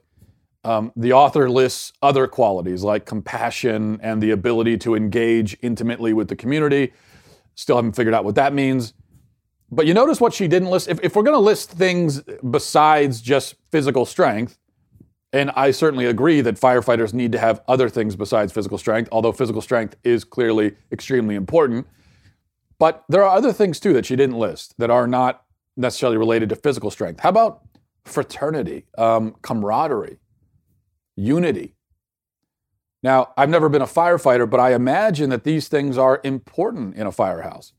Um, 0.64 0.92
the 0.96 1.12
author 1.12 1.48
lists 1.48 1.92
other 2.02 2.26
qualities 2.26 2.82
like 2.82 3.06
compassion 3.06 3.98
and 4.02 4.22
the 4.22 4.32
ability 4.32 4.76
to 4.78 4.94
engage 4.94 5.56
intimately 5.62 6.12
with 6.12 6.28
the 6.28 6.36
community. 6.36 6.92
Still 7.54 7.76
haven't 7.76 7.92
figured 7.92 8.14
out 8.14 8.24
what 8.24 8.34
that 8.34 8.52
means. 8.52 8.92
But 9.70 9.86
you 9.86 9.94
notice 9.94 10.20
what 10.20 10.32
she 10.32 10.48
didn't 10.48 10.70
list. 10.70 10.88
If, 10.88 10.98
if 11.02 11.14
we're 11.14 11.22
going 11.22 11.34
to 11.36 11.40
list 11.40 11.70
things 11.70 12.22
besides 12.50 13.20
just 13.20 13.54
physical 13.70 14.04
strength, 14.04 14.58
and 15.32 15.50
I 15.50 15.72
certainly 15.72 16.06
agree 16.06 16.40
that 16.40 16.56
firefighters 16.56 17.12
need 17.12 17.32
to 17.32 17.38
have 17.38 17.60
other 17.68 17.88
things 17.88 18.16
besides 18.16 18.52
physical 18.52 18.78
strength, 18.78 19.10
although 19.12 19.32
physical 19.32 19.60
strength 19.60 19.96
is 20.02 20.24
clearly 20.24 20.74
extremely 20.90 21.34
important. 21.34 21.86
But 22.78 23.04
there 23.08 23.22
are 23.24 23.36
other 23.36 23.52
things 23.52 23.80
too 23.80 23.92
that 23.94 24.06
she 24.06 24.16
didn't 24.16 24.38
list 24.38 24.74
that 24.78 24.90
are 24.90 25.06
not 25.06 25.44
necessarily 25.76 26.16
related 26.16 26.48
to 26.50 26.56
physical 26.56 26.90
strength. 26.90 27.20
How 27.20 27.30
about 27.30 27.62
fraternity, 28.04 28.86
um, 28.96 29.34
camaraderie, 29.42 30.18
unity? 31.16 31.74
Now, 33.02 33.32
I've 33.36 33.48
never 33.48 33.68
been 33.68 33.82
a 33.82 33.86
firefighter, 33.86 34.48
but 34.48 34.60
I 34.60 34.74
imagine 34.74 35.30
that 35.30 35.44
these 35.44 35.68
things 35.68 35.96
are 35.98 36.20
important 36.24 36.96
in 36.96 37.06
a 37.06 37.12
firehouse. 37.12 37.72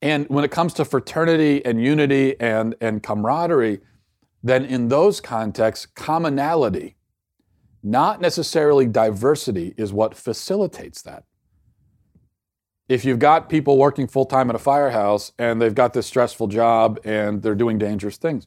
And 0.00 0.26
when 0.28 0.44
it 0.44 0.50
comes 0.50 0.72
to 0.74 0.84
fraternity 0.84 1.64
and 1.64 1.82
unity 1.82 2.38
and, 2.40 2.74
and 2.80 3.02
camaraderie, 3.02 3.80
then 4.42 4.64
in 4.64 4.88
those 4.88 5.20
contexts, 5.20 5.86
commonality, 5.86 6.96
not 7.82 8.20
necessarily 8.20 8.86
diversity, 8.86 9.74
is 9.76 9.92
what 9.92 10.14
facilitates 10.14 11.02
that 11.02 11.24
if 12.88 13.04
you've 13.04 13.18
got 13.18 13.48
people 13.48 13.76
working 13.76 14.06
full 14.06 14.24
time 14.24 14.48
at 14.48 14.56
a 14.56 14.58
firehouse 14.58 15.32
and 15.38 15.60
they've 15.60 15.74
got 15.74 15.92
this 15.92 16.06
stressful 16.06 16.46
job 16.46 16.98
and 17.04 17.42
they're 17.42 17.54
doing 17.54 17.78
dangerous 17.78 18.16
things, 18.16 18.46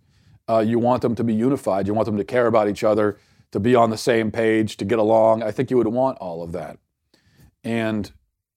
uh, 0.49 0.59
you 0.59 0.79
want 0.79 1.01
them 1.01 1.15
to 1.15 1.23
be 1.23 1.33
unified. 1.33 1.85
You 1.87 1.93
want 1.93 2.07
them 2.07 2.17
to 2.17 2.23
care 2.23 2.47
about 2.47 2.67
each 2.67 2.83
other, 2.83 3.17
to 3.51 3.59
be 3.59 3.75
on 3.75 3.91
the 3.91 3.97
same 3.97 4.31
page, 4.31 4.77
to 4.77 4.85
get 4.85 4.97
along. 4.97 5.43
I 5.43 5.51
think 5.51 5.69
you 5.69 5.77
would 5.77 5.87
want 5.87 6.17
all 6.17 6.41
of 6.41 6.51
that. 6.53 6.79
And 7.63 8.11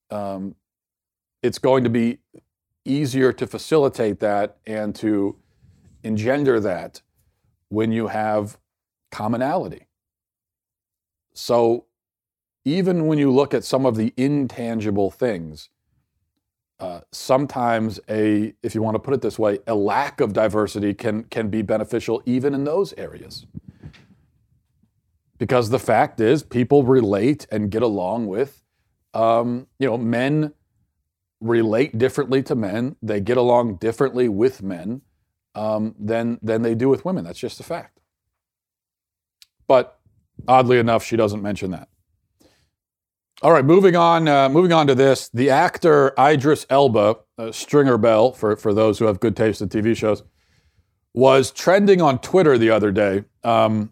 um, 0.09 0.55
it's 1.43 1.59
going 1.59 1.83
to 1.83 1.89
be 1.89 2.17
easier 2.83 3.31
to 3.33 3.45
facilitate 3.45 4.19
that 4.19 4.57
and 4.65 4.95
to 4.95 5.37
engender 6.03 6.59
that 6.59 7.01
when 7.69 7.91
you 7.91 8.07
have 8.07 8.57
commonality. 9.11 9.87
So 11.33 11.85
even 12.63 13.05
when 13.05 13.19
you 13.19 13.31
look 13.31 13.53
at 13.53 13.63
some 13.63 13.85
of 13.85 13.95
the 13.95 14.13
intangible 14.17 15.11
things, 15.11 15.69
uh, 16.85 17.01
sometimes 17.11 17.99
a, 18.09 18.53
if 18.61 18.75
you 18.75 18.81
want 18.83 18.93
to 18.93 18.99
put 18.99 19.13
it 19.13 19.21
this 19.21 19.39
way, 19.39 19.57
a 19.65 19.73
lack 19.73 20.21
of 20.21 20.33
diversity 20.33 20.93
can 20.93 21.23
can 21.23 21.49
be 21.49 21.63
beneficial 21.63 22.21
even 22.25 22.53
in 22.53 22.63
those 22.63 22.93
areas. 22.93 23.47
Because 25.39 25.71
the 25.71 25.79
fact 25.79 26.19
is, 26.19 26.43
people 26.43 26.83
relate 26.83 27.47
and 27.51 27.71
get 27.71 27.81
along 27.81 28.27
with, 28.27 28.61
um, 29.15 29.67
you 29.79 29.87
know, 29.87 29.97
men 29.97 30.53
relate 31.41 31.97
differently 31.97 32.43
to 32.43 32.55
men. 32.55 32.95
They 33.01 33.19
get 33.19 33.37
along 33.37 33.77
differently 33.77 34.29
with 34.29 34.61
men 34.61 35.01
um, 35.55 35.95
than 35.99 36.37
than 36.43 36.61
they 36.61 36.75
do 36.75 36.87
with 36.87 37.03
women. 37.03 37.23
That's 37.23 37.39
just 37.39 37.59
a 37.59 37.63
fact. 37.63 37.99
But 39.67 39.99
oddly 40.47 40.77
enough, 40.77 41.03
she 41.03 41.15
doesn't 41.17 41.41
mention 41.41 41.71
that. 41.71 41.89
All 43.41 43.51
right, 43.51 43.65
moving 43.65 43.97
on. 43.97 44.29
Uh, 44.29 44.47
moving 44.47 44.71
on 44.71 44.87
to 44.87 44.95
this, 44.95 45.27
the 45.27 45.49
actor 45.49 46.13
Idris 46.17 46.65
Elba, 46.69 47.17
uh, 47.37 47.51
Stringer 47.51 47.97
Bell, 47.97 48.31
for 48.31 48.55
for 48.55 48.73
those 48.73 48.97
who 48.97 49.05
have 49.05 49.19
good 49.19 49.35
taste 49.35 49.61
in 49.61 49.67
TV 49.67 49.95
shows, 49.95 50.23
was 51.13 51.51
trending 51.51 52.01
on 52.01 52.19
Twitter 52.19 52.57
the 52.57 52.69
other 52.69 52.93
day. 52.93 53.25
Um, 53.43 53.91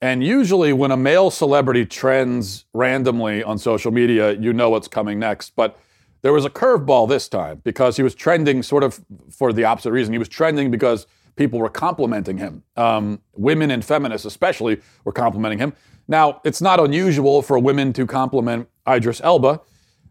and 0.00 0.24
usually, 0.24 0.72
when 0.72 0.90
a 0.90 0.96
male 0.96 1.30
celebrity 1.30 1.84
trends 1.84 2.64
randomly 2.72 3.42
on 3.42 3.58
social 3.58 3.92
media, 3.92 4.32
you 4.32 4.54
know 4.54 4.70
what's 4.70 4.88
coming 4.88 5.18
next. 5.18 5.54
But 5.54 5.78
there 6.22 6.32
was 6.32 6.46
a 6.46 6.50
curveball 6.50 7.10
this 7.10 7.28
time 7.28 7.60
because 7.64 7.98
he 7.98 8.02
was 8.02 8.14
trending 8.14 8.62
sort 8.62 8.84
of 8.84 9.04
for 9.30 9.52
the 9.52 9.64
opposite 9.64 9.92
reason. 9.92 10.14
He 10.14 10.18
was 10.18 10.30
trending 10.30 10.70
because 10.70 11.06
people 11.36 11.58
were 11.58 11.68
complimenting 11.68 12.38
him. 12.38 12.62
Um, 12.76 13.20
women 13.36 13.70
and 13.70 13.84
feminists, 13.84 14.24
especially, 14.24 14.80
were 15.04 15.12
complimenting 15.12 15.58
him. 15.58 15.74
Now, 16.08 16.40
it's 16.44 16.62
not 16.62 16.80
unusual 16.80 17.42
for 17.42 17.58
women 17.58 17.92
to 17.92 18.06
compliment 18.06 18.68
Idris 18.88 19.20
Elba. 19.22 19.60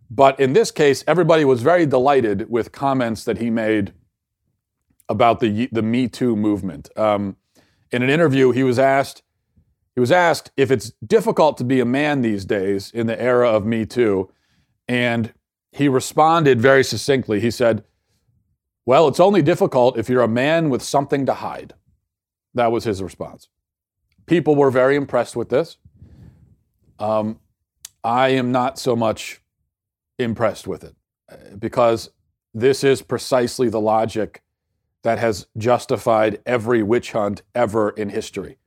But 0.09 0.39
in 0.39 0.53
this 0.53 0.71
case, 0.71 1.03
everybody 1.07 1.43
was 1.43 1.61
very 1.61 1.85
delighted 1.85 2.49
with 2.49 2.71
comments 2.71 3.23
that 3.25 3.39
he 3.39 3.49
made 3.49 3.93
about 5.09 5.39
the 5.39 5.67
the 5.71 5.81
Me 5.81 6.07
Too 6.07 6.35
movement. 6.35 6.89
Um, 6.97 7.35
in 7.91 8.03
an 8.03 8.09
interview, 8.09 8.51
he 8.51 8.63
was 8.63 8.79
asked 8.79 9.23
he 9.95 9.99
was 9.99 10.11
asked 10.11 10.51
if 10.55 10.69
it's 10.69 10.91
difficult 11.05 11.57
to 11.57 11.63
be 11.63 11.79
a 11.79 11.85
man 11.85 12.21
these 12.21 12.45
days 12.45 12.91
in 12.91 13.07
the 13.07 13.19
era 13.19 13.49
of 13.49 13.65
Me 13.65 13.85
Too, 13.85 14.31
and 14.87 15.33
he 15.71 15.89
responded 15.89 16.61
very 16.61 16.83
succinctly. 16.83 17.39
He 17.39 17.51
said, 17.51 17.83
"Well, 18.85 19.07
it's 19.07 19.19
only 19.19 19.41
difficult 19.41 19.97
if 19.97 20.07
you're 20.07 20.21
a 20.21 20.27
man 20.27 20.69
with 20.69 20.83
something 20.83 21.25
to 21.25 21.33
hide." 21.33 21.73
That 22.53 22.71
was 22.71 22.85
his 22.85 23.03
response. 23.03 23.49
People 24.27 24.55
were 24.55 24.69
very 24.69 24.95
impressed 24.95 25.35
with 25.35 25.49
this. 25.49 25.77
Um, 26.99 27.39
I 28.03 28.29
am 28.29 28.51
not 28.51 28.77
so 28.77 28.95
much 28.95 29.41
impressed 30.19 30.67
with 30.67 30.83
it 30.83 30.95
because 31.59 32.11
this 32.53 32.83
is 32.83 33.01
precisely 33.01 33.69
the 33.69 33.81
logic 33.81 34.43
that 35.03 35.19
has 35.19 35.47
justified 35.57 36.41
every 36.45 36.83
witch 36.83 37.13
hunt 37.13 37.41
ever 37.55 37.91
in 37.91 38.09
history. 38.09 38.57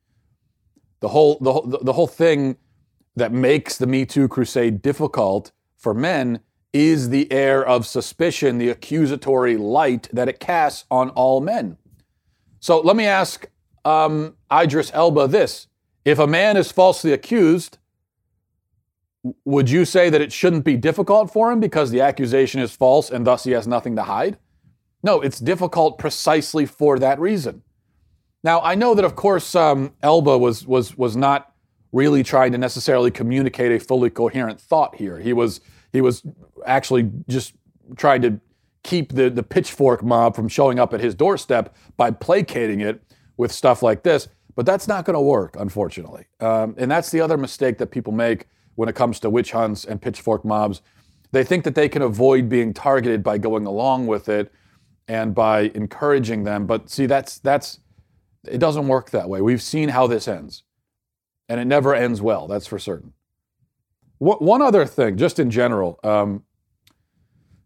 The 1.00 1.08
whole, 1.08 1.38
the, 1.40 1.52
whole, 1.52 1.78
the 1.82 1.92
whole 1.92 2.06
thing 2.06 2.56
that 3.16 3.32
makes 3.32 3.76
the 3.76 3.86
Me 3.86 4.06
Too 4.06 4.28
crusade 4.28 4.80
difficult 4.80 5.52
for 5.76 5.92
men 5.92 6.40
is 6.72 7.08
the 7.08 7.30
air 7.32 7.66
of 7.66 7.86
suspicion, 7.86 8.58
the 8.58 8.68
accusatory 8.68 9.56
light 9.56 10.08
that 10.12 10.28
it 10.28 10.38
casts 10.38 10.84
on 10.90 11.10
all 11.10 11.40
men. 11.40 11.76
So 12.60 12.80
let 12.80 12.96
me 12.96 13.06
ask 13.06 13.46
um, 13.84 14.36
Idris 14.52 14.90
Elba 14.94 15.28
this. 15.28 15.66
If 16.04 16.18
a 16.18 16.26
man 16.26 16.56
is 16.56 16.72
falsely 16.72 17.12
accused, 17.12 17.78
would 19.44 19.68
you 19.68 19.84
say 19.84 20.08
that 20.08 20.20
it 20.20 20.32
shouldn't 20.32 20.64
be 20.64 20.76
difficult 20.76 21.30
for 21.30 21.52
him 21.52 21.60
because 21.60 21.90
the 21.90 22.00
accusation 22.00 22.60
is 22.60 22.72
false 22.72 23.10
and 23.10 23.26
thus 23.26 23.44
he 23.44 23.52
has 23.52 23.66
nothing 23.66 23.96
to 23.96 24.02
hide? 24.02 24.38
No, 25.02 25.20
it's 25.20 25.38
difficult 25.38 25.98
precisely 25.98 26.66
for 26.66 26.98
that 26.98 27.18
reason. 27.18 27.62
Now, 28.42 28.60
I 28.62 28.74
know 28.74 28.94
that, 28.94 29.04
of 29.04 29.16
course, 29.16 29.54
um, 29.54 29.92
Elba 30.02 30.38
was, 30.38 30.66
was, 30.66 30.96
was 30.96 31.16
not 31.16 31.52
really 31.92 32.22
trying 32.22 32.52
to 32.52 32.58
necessarily 32.58 33.10
communicate 33.10 33.72
a 33.72 33.80
fully 33.80 34.08
coherent 34.08 34.60
thought 34.60 34.94
here. 34.94 35.18
He 35.18 35.32
was, 35.32 35.60
he 35.92 36.00
was 36.00 36.22
actually 36.64 37.10
just 37.28 37.52
trying 37.96 38.22
to 38.22 38.40
keep 38.82 39.12
the, 39.12 39.28
the 39.28 39.42
pitchfork 39.42 40.02
mob 40.02 40.34
from 40.34 40.48
showing 40.48 40.78
up 40.78 40.94
at 40.94 41.00
his 41.00 41.14
doorstep 41.14 41.74
by 41.96 42.10
placating 42.10 42.80
it 42.80 43.02
with 43.40 43.50
stuff 43.50 43.82
like 43.82 44.02
this. 44.02 44.28
But 44.54 44.66
that's 44.66 44.86
not 44.86 45.04
going 45.04 45.14
to 45.14 45.20
work, 45.20 45.56
unfortunately. 45.58 46.26
Um, 46.40 46.74
and 46.76 46.90
that's 46.90 47.10
the 47.10 47.20
other 47.20 47.38
mistake 47.38 47.78
that 47.78 47.86
people 47.86 48.12
make 48.12 48.46
when 48.74 48.88
it 48.88 48.94
comes 48.94 49.18
to 49.20 49.30
witch 49.30 49.52
hunts 49.52 49.84
and 49.84 50.00
pitchfork 50.00 50.44
mobs. 50.44 50.82
They 51.32 51.44
think 51.44 51.64
that 51.64 51.74
they 51.74 51.88
can 51.88 52.02
avoid 52.02 52.48
being 52.48 52.74
targeted 52.74 53.22
by 53.22 53.38
going 53.38 53.64
along 53.66 54.06
with 54.06 54.28
it 54.28 54.52
and 55.08 55.34
by 55.34 55.70
encouraging 55.74 56.44
them. 56.44 56.66
But 56.66 56.90
see, 56.90 57.06
that's 57.06 57.38
that's 57.38 57.80
it 58.46 58.58
doesn't 58.58 58.88
work 58.88 59.10
that 59.10 59.28
way. 59.28 59.40
We've 59.40 59.62
seen 59.62 59.88
how 59.88 60.06
this 60.06 60.28
ends, 60.28 60.64
and 61.48 61.58
it 61.60 61.66
never 61.66 61.94
ends 61.94 62.20
well. 62.20 62.46
That's 62.46 62.66
for 62.66 62.78
certain. 62.78 63.14
One 64.18 64.60
other 64.60 64.84
thing, 64.84 65.16
just 65.16 65.38
in 65.38 65.50
general, 65.50 65.98
um, 66.04 66.44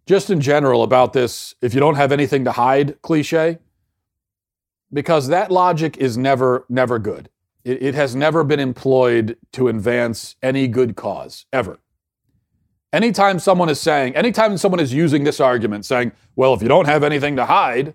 just 0.06 0.30
in 0.30 0.40
general 0.40 0.84
about 0.84 1.12
this, 1.12 1.56
if 1.60 1.74
you 1.74 1.80
don't 1.80 1.96
have 1.96 2.12
anything 2.12 2.44
to 2.44 2.52
hide, 2.52 3.02
cliche, 3.02 3.58
because 4.94 5.26
that 5.28 5.50
logic 5.50 5.98
is 5.98 6.16
never 6.16 6.64
never 6.70 6.98
good. 6.98 7.28
It, 7.64 7.82
it 7.82 7.94
has 7.94 8.14
never 8.14 8.44
been 8.44 8.60
employed 8.60 9.36
to 9.52 9.68
advance 9.68 10.36
any 10.42 10.68
good 10.68 10.96
cause, 10.96 11.46
ever. 11.52 11.80
Anytime 12.92 13.40
someone 13.40 13.68
is 13.68 13.80
saying, 13.80 14.14
anytime 14.14 14.56
someone 14.56 14.80
is 14.80 14.94
using 14.94 15.24
this 15.24 15.40
argument, 15.40 15.84
saying, 15.84 16.12
well, 16.36 16.54
if 16.54 16.62
you 16.62 16.68
don't 16.68 16.86
have 16.86 17.02
anything 17.02 17.34
to 17.36 17.44
hide, 17.44 17.94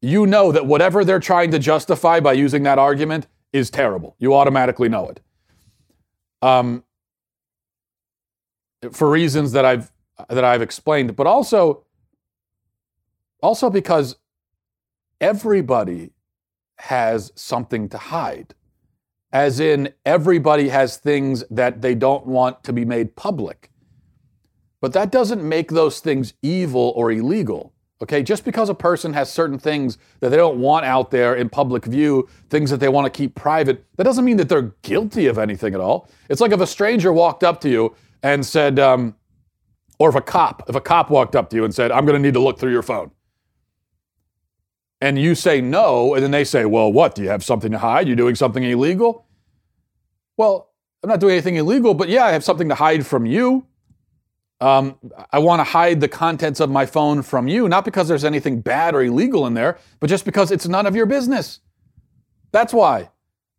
you 0.00 0.26
know 0.26 0.52
that 0.52 0.66
whatever 0.66 1.04
they're 1.04 1.18
trying 1.18 1.50
to 1.50 1.58
justify 1.58 2.20
by 2.20 2.34
using 2.34 2.62
that 2.62 2.78
argument 2.78 3.26
is 3.52 3.70
terrible. 3.70 4.14
You 4.18 4.34
automatically 4.34 4.88
know 4.88 5.08
it. 5.08 5.20
Um, 6.40 6.84
for 8.92 9.10
reasons 9.10 9.52
that 9.52 9.64
I've 9.64 9.90
that 10.28 10.44
I've 10.44 10.62
explained, 10.62 11.16
but 11.16 11.26
also 11.26 11.84
also 13.42 13.70
because 13.70 14.16
everybody 15.20 16.10
has 16.78 17.32
something 17.34 17.88
to 17.88 17.98
hide. 17.98 18.54
As 19.32 19.58
in 19.58 19.92
everybody 20.04 20.68
has 20.68 20.96
things 20.96 21.44
that 21.50 21.82
they 21.82 21.94
don't 21.94 22.26
want 22.26 22.62
to 22.64 22.72
be 22.72 22.84
made 22.84 23.16
public. 23.16 23.70
But 24.80 24.92
that 24.92 25.10
doesn't 25.10 25.42
make 25.42 25.70
those 25.70 26.00
things 26.00 26.34
evil 26.42 26.92
or 26.94 27.10
illegal. 27.10 27.72
Okay, 28.02 28.22
just 28.22 28.44
because 28.44 28.68
a 28.68 28.74
person 28.74 29.14
has 29.14 29.32
certain 29.32 29.58
things 29.58 29.98
that 30.20 30.28
they 30.28 30.36
don't 30.36 30.58
want 30.58 30.84
out 30.84 31.10
there 31.10 31.36
in 31.36 31.48
public 31.48 31.86
view, 31.86 32.28
things 32.50 32.68
that 32.70 32.80
they 32.80 32.88
want 32.88 33.06
to 33.06 33.10
keep 33.10 33.34
private, 33.34 33.84
that 33.96 34.04
doesn't 34.04 34.24
mean 34.24 34.36
that 34.36 34.48
they're 34.48 34.74
guilty 34.82 35.26
of 35.26 35.38
anything 35.38 35.74
at 35.74 35.80
all. 35.80 36.08
It's 36.28 36.40
like 36.40 36.52
if 36.52 36.60
a 36.60 36.66
stranger 36.66 37.12
walked 37.12 37.44
up 37.44 37.60
to 37.62 37.70
you 37.70 37.94
and 38.22 38.44
said, 38.44 38.78
um, 38.78 39.14
or 39.98 40.10
if 40.10 40.16
a 40.16 40.20
cop, 40.20 40.68
if 40.68 40.74
a 40.74 40.80
cop 40.80 41.08
walked 41.08 41.34
up 41.34 41.48
to 41.50 41.56
you 41.56 41.64
and 41.64 41.74
said, 41.74 41.90
I'm 41.90 42.04
going 42.04 42.20
to 42.20 42.22
need 42.22 42.34
to 42.34 42.40
look 42.40 42.58
through 42.58 42.72
your 42.72 42.82
phone. 42.82 43.10
And 45.04 45.18
you 45.18 45.34
say 45.34 45.60
no, 45.60 46.14
and 46.14 46.24
then 46.24 46.30
they 46.30 46.44
say, 46.44 46.64
Well, 46.64 46.90
what? 46.90 47.14
Do 47.14 47.22
you 47.22 47.28
have 47.28 47.44
something 47.44 47.70
to 47.72 47.78
hide? 47.78 48.06
You're 48.06 48.16
doing 48.16 48.34
something 48.34 48.64
illegal? 48.64 49.26
Well, 50.38 50.70
I'm 51.02 51.10
not 51.10 51.20
doing 51.20 51.32
anything 51.32 51.56
illegal, 51.56 51.92
but 51.92 52.08
yeah, 52.08 52.24
I 52.24 52.32
have 52.32 52.42
something 52.42 52.70
to 52.70 52.74
hide 52.74 53.06
from 53.06 53.26
you. 53.26 53.66
Um, 54.62 54.96
I 55.30 55.40
want 55.40 55.60
to 55.60 55.64
hide 55.64 56.00
the 56.00 56.08
contents 56.08 56.58
of 56.58 56.70
my 56.70 56.86
phone 56.86 57.20
from 57.20 57.48
you, 57.48 57.68
not 57.68 57.84
because 57.84 58.08
there's 58.08 58.24
anything 58.24 58.62
bad 58.62 58.94
or 58.94 59.02
illegal 59.02 59.46
in 59.46 59.52
there, 59.52 59.76
but 60.00 60.08
just 60.08 60.24
because 60.24 60.50
it's 60.50 60.66
none 60.66 60.86
of 60.86 60.96
your 60.96 61.04
business. 61.04 61.60
That's 62.52 62.72
why. 62.72 63.10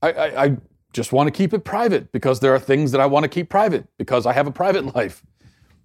I, 0.01 0.11
I, 0.13 0.43
I 0.45 0.57
just 0.93 1.13
want 1.13 1.27
to 1.27 1.31
keep 1.31 1.53
it 1.53 1.63
private 1.63 2.11
because 2.11 2.39
there 2.39 2.55
are 2.55 2.59
things 2.59 2.91
that 2.91 3.01
I 3.01 3.05
want 3.05 3.23
to 3.23 3.29
keep 3.29 3.49
private 3.49 3.85
because 3.99 4.25
I 4.25 4.33
have 4.33 4.47
a 4.47 4.51
private 4.51 4.95
life. 4.95 5.23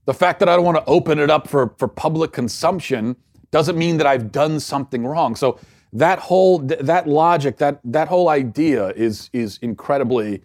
The 0.07 0.15
fact 0.15 0.41
that 0.41 0.49
I 0.49 0.57
don't 0.57 0.65
want 0.65 0.79
to 0.79 0.91
open 0.91 1.19
it 1.19 1.29
up 1.29 1.49
for, 1.49 1.75
for 1.77 1.87
public 1.87 2.33
consumption 2.33 3.17
doesn't 3.51 3.77
mean 3.77 3.97
that 3.99 4.07
I've 4.07 4.31
done 4.33 4.61
something 4.61 5.07
wrong. 5.07 5.35
So 5.37 5.59
that 5.93 6.19
whole 6.19 6.59
that 6.59 7.09
logic, 7.09 7.57
that 7.59 7.81
that 7.85 8.09
whole 8.09 8.29
idea 8.29 8.89
is 8.89 9.29
is 9.33 9.59
incredibly 9.61 10.43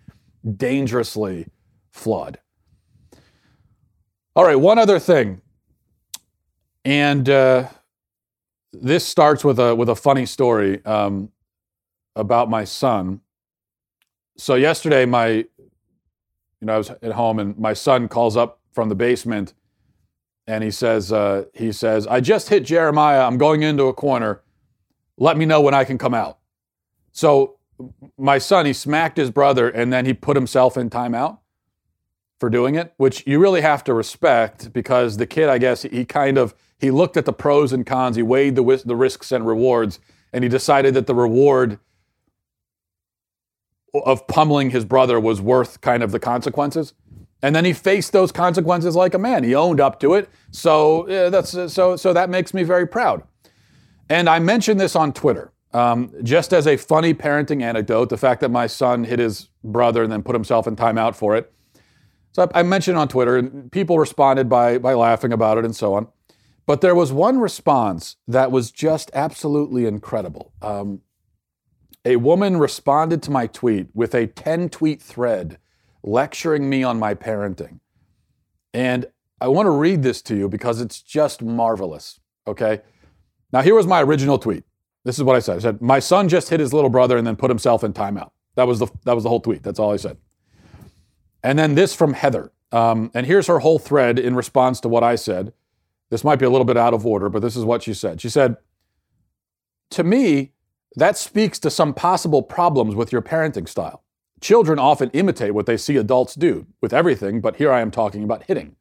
dangerously 0.58 1.48
flawed. 1.92 2.40
All 4.36 4.44
right, 4.44 4.56
one 4.56 4.80
other 4.80 5.00
thing, 5.00 5.42
and 6.84 7.30
uh, 7.30 7.70
this 8.74 9.06
starts 9.06 9.44
with 9.44 9.60
a 9.60 9.76
with 9.76 9.90
a 9.90 9.96
funny 9.96 10.26
story 10.26 10.84
um, 10.86 11.32
about 12.16 12.50
my 12.50 12.64
son. 12.64 13.22
So 14.38 14.56
yesterday, 14.56 15.06
my 15.06 15.28
you 15.28 15.48
know 16.62 16.74
I 16.74 16.78
was 16.78 16.90
at 16.90 17.12
home, 17.12 17.40
and 17.40 17.58
my 17.58 17.74
son 17.74 18.08
calls 18.08 18.36
up 18.36 18.60
from 18.74 18.90
the 18.90 18.96
basement, 18.96 19.54
and 20.48 20.64
he 20.64 20.72
says 20.72 21.12
uh, 21.12 21.46
he 21.54 21.72
says 21.72 22.08
I 22.08 22.22
just 22.22 22.50
hit 22.50 22.66
Jeremiah. 22.66 23.22
I'm 23.22 23.38
going 23.38 23.64
into 23.64 23.86
a 23.86 23.94
corner. 23.94 24.42
Let 25.18 25.38
me 25.38 25.46
know 25.46 25.62
when 25.62 25.74
I 25.74 25.84
can 25.84 25.98
come 25.98 26.14
out. 26.14 26.40
So 27.12 27.58
my 28.18 28.38
son, 28.38 28.66
he 28.66 28.74
smacked 28.74 29.18
his 29.18 29.32
brother, 29.32 29.70
and 29.70 29.92
then 29.92 30.06
he 30.06 30.14
put 30.14 30.36
himself 30.36 30.78
in 30.78 30.90
timeout 30.90 31.40
for 32.40 32.50
doing 32.50 32.75
it, 32.75 32.94
which 32.98 33.25
you 33.25 33.40
really 33.40 33.62
have 33.62 33.84
to 33.86 33.94
respect 33.94 34.74
because 34.74 35.18
the 35.18 35.25
kid, 35.25 35.50
I 35.50 35.58
guess, 35.58 35.84
he 35.84 36.06
kind 36.06 36.38
of 36.38 36.54
he 36.78 36.92
looked 36.92 37.18
at 37.18 37.25
the 37.25 37.34
pros 37.34 37.72
and 37.72 37.86
cons, 37.86 38.16
he 38.16 38.24
weighed 38.24 38.56
the 38.56 38.84
the 38.86 38.96
risks 38.96 39.32
and 39.32 39.48
rewards, 39.48 40.00
and 40.34 40.44
he 40.44 40.50
decided 40.50 40.94
that 40.94 41.08
the 41.08 41.16
reward 41.16 41.80
of 43.94 44.28
pummeling 44.28 44.72
his 44.72 44.84
brother 44.84 45.19
was 45.19 45.39
worth 45.39 45.80
kind 45.80 46.04
of 46.04 46.12
the 46.12 46.19
consequences. 46.19 46.93
And 47.41 47.56
then 47.56 47.65
he 47.65 47.74
faced 47.74 48.12
those 48.12 48.32
consequences 48.32 48.95
like 48.95 49.13
a 49.13 49.19
man. 49.19 49.43
He 49.43 49.54
owned 49.54 49.80
up 49.80 50.00
to 50.00 50.13
it. 50.15 50.30
So 50.52 51.08
yeah, 51.10 51.30
that's 51.30 51.52
so 51.52 51.95
so 51.95 52.13
that 52.13 52.30
makes 52.30 52.54
me 52.54 52.63
very 52.63 52.88
proud. 52.88 53.24
And 54.10 54.30
I 54.30 54.39
mentioned 54.39 54.80
this 54.80 54.95
on 54.95 55.13
Twitter. 55.13 55.52
Um, 55.74 56.13
just 56.24 56.54
as 56.54 56.67
a 56.67 56.78
funny 56.78 57.13
parenting 57.13 57.62
anecdote, 57.62 58.08
the 58.10 58.17
fact 58.17 58.39
that 58.41 58.50
my 58.50 58.65
son 58.65 59.04
hit 59.04 59.19
his 59.19 59.50
brother 59.62 60.04
and 60.04 60.12
then 60.12 60.24
put 60.24 60.34
himself 60.34 60.67
in 60.67 60.78
timeout 60.78 61.15
for 61.15 61.36
it. 61.36 61.52
So 62.32 62.50
I, 62.54 62.62
I 62.62 62.63
mentioned 62.63 62.98
on 62.98 63.10
Twitter, 63.10 63.38
and 63.38 63.69
people 63.71 64.00
responded 64.00 64.48
by, 64.48 64.78
by 64.78 64.93
laughing 64.93 65.34
about 65.34 65.58
it 65.58 65.65
and 65.65 65.76
so 65.76 65.93
on. 65.93 66.08
But 66.65 66.82
there 66.82 66.95
was 66.95 67.12
one 67.12 67.39
response 67.39 68.15
that 68.28 68.52
was 68.52 68.71
just 68.71 69.12
absolutely 69.13 69.86
incredible. 69.86 70.54
Um, 70.62 71.02
a 72.06 72.15
woman 72.17 72.58
responded 72.58 73.21
to 73.24 73.32
my 73.32 73.48
tweet 73.48 73.88
with 73.93 74.15
a 74.15 74.28
10 74.28 74.69
tweet 74.69 75.02
thread 75.02 75.58
lecturing 76.06 76.70
me 76.70 76.84
on 76.84 77.00
my 77.00 77.15
parenting. 77.15 77.80
And 78.74 79.08
I 79.41 79.48
want 79.48 79.65
to 79.65 79.72
read 79.72 80.04
this 80.04 80.22
to 80.24 80.36
you 80.36 80.48
because 80.48 80.80
it's 80.80 81.02
just 81.02 81.41
marvelous. 81.41 82.20
Okay. 82.48 82.82
Now, 83.52 83.62
here 83.62 83.76
was 83.76 83.88
my 83.88 84.02
original 84.02 84.38
tweet. 84.38 84.63
This 85.04 85.18
is 85.18 85.24
what 85.24 85.36
I 85.36 85.39
said. 85.39 85.58
I 85.58 85.60
said, 85.60 85.82
My 85.82 86.00
son 86.00 86.30
just 86.30 86.50
hit 86.50 86.60
his 86.60 86.74
little 86.74 86.89
brother 86.89 87.18
and 87.18 87.26
then 87.26 87.36
put 87.36 87.50
himself 87.50 87.84
in 87.84 87.94
timeout. 87.94 88.32
That 88.56 88.68
was 88.68 88.80
the, 88.80 88.88
that 89.04 89.13
was 89.13 89.24
the 89.24 89.30
whole 89.30 89.39
tweet. 89.39 89.63
That's 89.63 89.80
all 89.80 89.91
I 89.91 89.98
said. 89.98 90.18
And 91.44 91.60
then 91.60 91.76
this 91.76 91.94
from 91.94 92.13
Heather. 92.13 92.52
Um, 92.72 93.12
and 93.13 93.26
here's 93.26 93.48
her 93.48 93.60
whole 93.60 93.80
thread 93.80 94.18
in 94.18 94.36
response 94.36 94.80
to 94.82 94.89
what 94.89 95.04
I 95.04 95.15
said. 95.15 95.54
This 96.10 96.24
might 96.24 96.38
be 96.38 96.46
a 96.46 96.50
little 96.50 96.65
bit 96.65 96.78
out 96.78 96.94
of 96.94 97.06
order, 97.06 97.30
but 97.30 97.41
this 97.41 97.56
is 97.56 97.63
what 97.65 97.84
she 97.84 97.94
said. 97.94 98.22
She 98.22 98.30
said, 98.30 98.58
To 99.91 100.04
me, 100.04 100.54
that 100.96 101.18
speaks 101.18 101.60
to 101.60 101.70
some 101.70 101.94
possible 101.94 102.41
problems 102.41 102.96
with 102.96 103.12
your 103.12 103.22
parenting 103.22 103.68
style. 103.68 104.05
Children 104.41 104.80
often 104.80 105.10
imitate 105.12 105.54
what 105.54 105.65
they 105.65 105.78
see 105.78 105.98
adults 105.98 106.36
do 106.36 106.67
with 106.82 106.93
everything, 106.93 107.41
but 107.41 107.56
here 107.56 107.71
I 107.71 107.82
am 107.82 107.91
talking 107.91 108.24
about 108.24 108.43
hitting. 108.43 108.76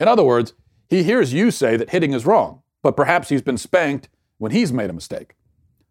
In 0.00 0.08
other 0.08 0.24
words, 0.24 0.52
he 0.88 1.02
hears 1.02 1.32
you 1.32 1.50
say 1.50 1.76
that 1.76 1.90
hitting 1.90 2.12
is 2.12 2.26
wrong, 2.26 2.62
but 2.82 2.96
perhaps 2.96 3.28
he's 3.28 3.42
been 3.42 3.58
spanked 3.58 4.08
when 4.38 4.52
he's 4.52 4.72
made 4.72 4.90
a 4.90 4.92
mistake. 4.92 5.34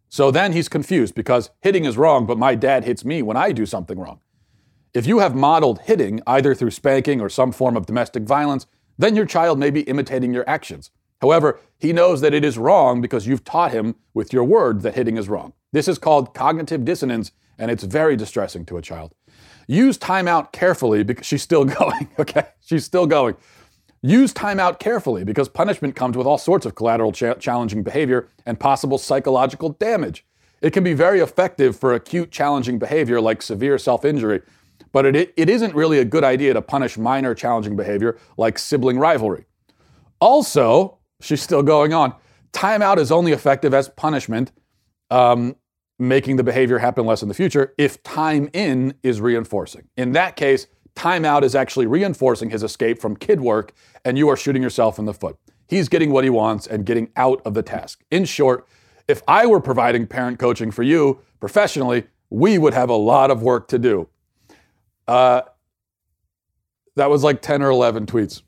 So 0.09 0.31
then 0.31 0.53
he's 0.53 0.69
confused 0.69 1.15
because 1.15 1.49
hitting 1.61 1.85
is 1.85 1.97
wrong, 1.97 2.25
but 2.25 2.37
my 2.37 2.55
dad 2.55 2.85
hits 2.85 3.03
me 3.03 3.21
when 3.21 3.37
I 3.37 3.51
do 3.51 3.65
something 3.65 3.99
wrong. 3.99 4.21
If 4.93 5.05
you 5.05 5.19
have 5.19 5.35
modeled 5.35 5.81
hitting, 5.81 6.21
either 6.25 6.55
through 6.55 6.71
spanking 6.71 7.19
or 7.19 7.27
some 7.27 7.51
form 7.51 7.75
of 7.75 7.85
domestic 7.85 8.23
violence, 8.23 8.67
then 8.97 9.15
your 9.15 9.25
child 9.25 9.59
may 9.59 9.69
be 9.69 9.81
imitating 9.81 10.33
your 10.33 10.47
actions. 10.47 10.91
However, 11.21 11.59
he 11.77 11.91
knows 11.91 12.21
that 12.21 12.33
it 12.33 12.45
is 12.45 12.57
wrong 12.57 13.01
because 13.01 13.27
you've 13.27 13.43
taught 13.43 13.71
him 13.71 13.95
with 14.13 14.31
your 14.31 14.43
word 14.43 14.81
that 14.81 14.95
hitting 14.95 15.17
is 15.17 15.27
wrong. 15.27 15.53
This 15.73 15.87
is 15.87 15.97
called 15.97 16.33
cognitive 16.33 16.85
dissonance, 16.85 17.31
and 17.57 17.71
it's 17.71 17.83
very 17.83 18.15
distressing 18.15 18.65
to 18.65 18.77
a 18.77 18.81
child. 18.81 19.13
Use 19.67 19.97
timeout 19.97 20.51
carefully 20.51 21.03
because 21.03 21.25
she's 21.25 21.41
still 21.41 21.65
going, 21.79 22.09
okay? 22.19 22.47
She's 22.61 22.85
still 22.85 23.07
going. 23.07 23.35
Use 24.01 24.33
timeout 24.33 24.77
carefully 24.77 25.23
because 25.23 25.49
punishment 25.49 25.95
comes 25.95 26.15
with 26.15 26.27
all 26.27 26.37
sorts 26.37 26.65
of 26.65 26.75
collateral 26.75 27.11
cha- 27.11 27.33
challenging 27.35 27.81
behavior 27.81 28.27
and 28.45 28.59
possible 28.59 28.97
psychological 28.97 29.69
damage. 29.69 30.25
It 30.61 30.73
can 30.73 30.83
be 30.83 30.93
very 30.93 31.19
effective 31.19 31.75
for 31.77 31.93
acute 31.93 32.31
challenging 32.31 32.77
behavior 32.77 33.19
like 33.19 33.41
severe 33.41 33.77
self 33.77 34.05
injury, 34.05 34.41
but 34.91 35.05
it, 35.05 35.33
it 35.35 35.49
isn't 35.49 35.73
really 35.73 35.99
a 35.99 36.05
good 36.05 36.23
idea 36.23 36.53
to 36.53 36.61
punish 36.61 36.97
minor 36.97 37.33
challenging 37.33 37.75
behavior 37.75 38.17
like 38.37 38.59
sibling 38.59 38.99
rivalry. 38.99 39.45
Also, 40.19 40.99
she's 41.19 41.41
still 41.41 41.63
going 41.63 41.93
on, 41.93 42.13
timeout 42.53 42.97
is 42.97 43.11
only 43.11 43.31
effective 43.31 43.73
as 43.73 43.89
punishment, 43.89 44.51
um, 45.09 45.55
making 45.97 46.35
the 46.35 46.43
behavior 46.43 46.77
happen 46.79 47.05
less 47.05 47.21
in 47.21 47.27
the 47.27 47.33
future 47.33 47.73
if 47.77 48.01
time 48.03 48.49
in 48.53 48.93
is 49.03 49.21
reinforcing. 49.21 49.87
In 49.95 50.11
that 50.13 50.35
case, 50.35 50.67
timeout 50.95 51.43
is 51.43 51.55
actually 51.55 51.87
reinforcing 51.87 52.49
his 52.49 52.63
escape 52.63 52.99
from 52.99 53.15
kid 53.15 53.41
work, 53.41 53.73
and 54.03 54.17
you 54.17 54.29
are 54.29 54.37
shooting 54.37 54.61
yourself 54.61 54.99
in 54.99 55.05
the 55.05 55.13
foot. 55.13 55.37
He's 55.67 55.89
getting 55.89 56.11
what 56.11 56.23
he 56.23 56.29
wants 56.29 56.67
and 56.67 56.85
getting 56.85 57.09
out 57.15 57.41
of 57.45 57.53
the 57.53 57.63
task. 57.63 58.03
In 58.11 58.25
short, 58.25 58.67
if 59.07 59.21
I 59.27 59.45
were 59.45 59.59
providing 59.59 60.07
parent 60.07 60.39
coaching 60.39 60.71
for 60.71 60.83
you 60.83 61.19
professionally, 61.39 62.05
we 62.29 62.57
would 62.57 62.73
have 62.73 62.89
a 62.89 62.95
lot 62.95 63.31
of 63.31 63.41
work 63.41 63.67
to 63.69 63.79
do. 63.79 64.09
Uh, 65.07 65.41
that 66.95 67.09
was 67.09 67.23
like 67.23 67.41
10 67.41 67.61
or 67.61 67.69
11 67.69 68.05
tweets 68.05 68.41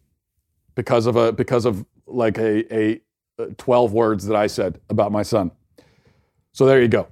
because 0.75 1.05
of 1.05 1.15
a 1.15 1.31
because 1.31 1.65
of 1.65 1.85
like 2.05 2.37
a, 2.37 2.73
a 2.73 3.01
uh, 3.39 3.47
12 3.57 3.93
words 3.93 4.25
that 4.25 4.35
I 4.35 4.47
said 4.47 4.79
about 4.89 5.11
my 5.11 5.23
son. 5.23 5.51
So 6.53 6.65
there 6.65 6.81
you 6.81 6.87
go. 6.87 7.07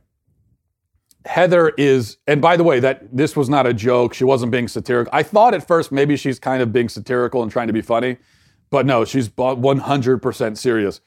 Heather 1.25 1.69
is, 1.69 2.17
and 2.27 2.41
by 2.41 2.55
the 2.55 2.63
way, 2.63 2.79
that 2.79 3.15
this 3.15 3.35
was 3.35 3.49
not 3.49 3.65
a 3.65 3.73
joke. 3.73 4.13
She 4.13 4.23
wasn't 4.23 4.51
being 4.51 4.67
satirical. 4.67 5.09
I 5.13 5.23
thought 5.23 5.53
at 5.53 5.67
first 5.67 5.91
maybe 5.91 6.15
she's 6.15 6.39
kind 6.39 6.61
of 6.61 6.71
being 6.71 6.87
satirical 6.87 7.41
and 7.41 7.51
trying 7.51 7.67
to 7.67 7.73
be 7.73 7.81
funny, 7.81 8.17
but 8.69 8.85
no, 8.85 9.05
she's 9.05 9.29
100% 9.29 10.57
serious. 10.57 11.01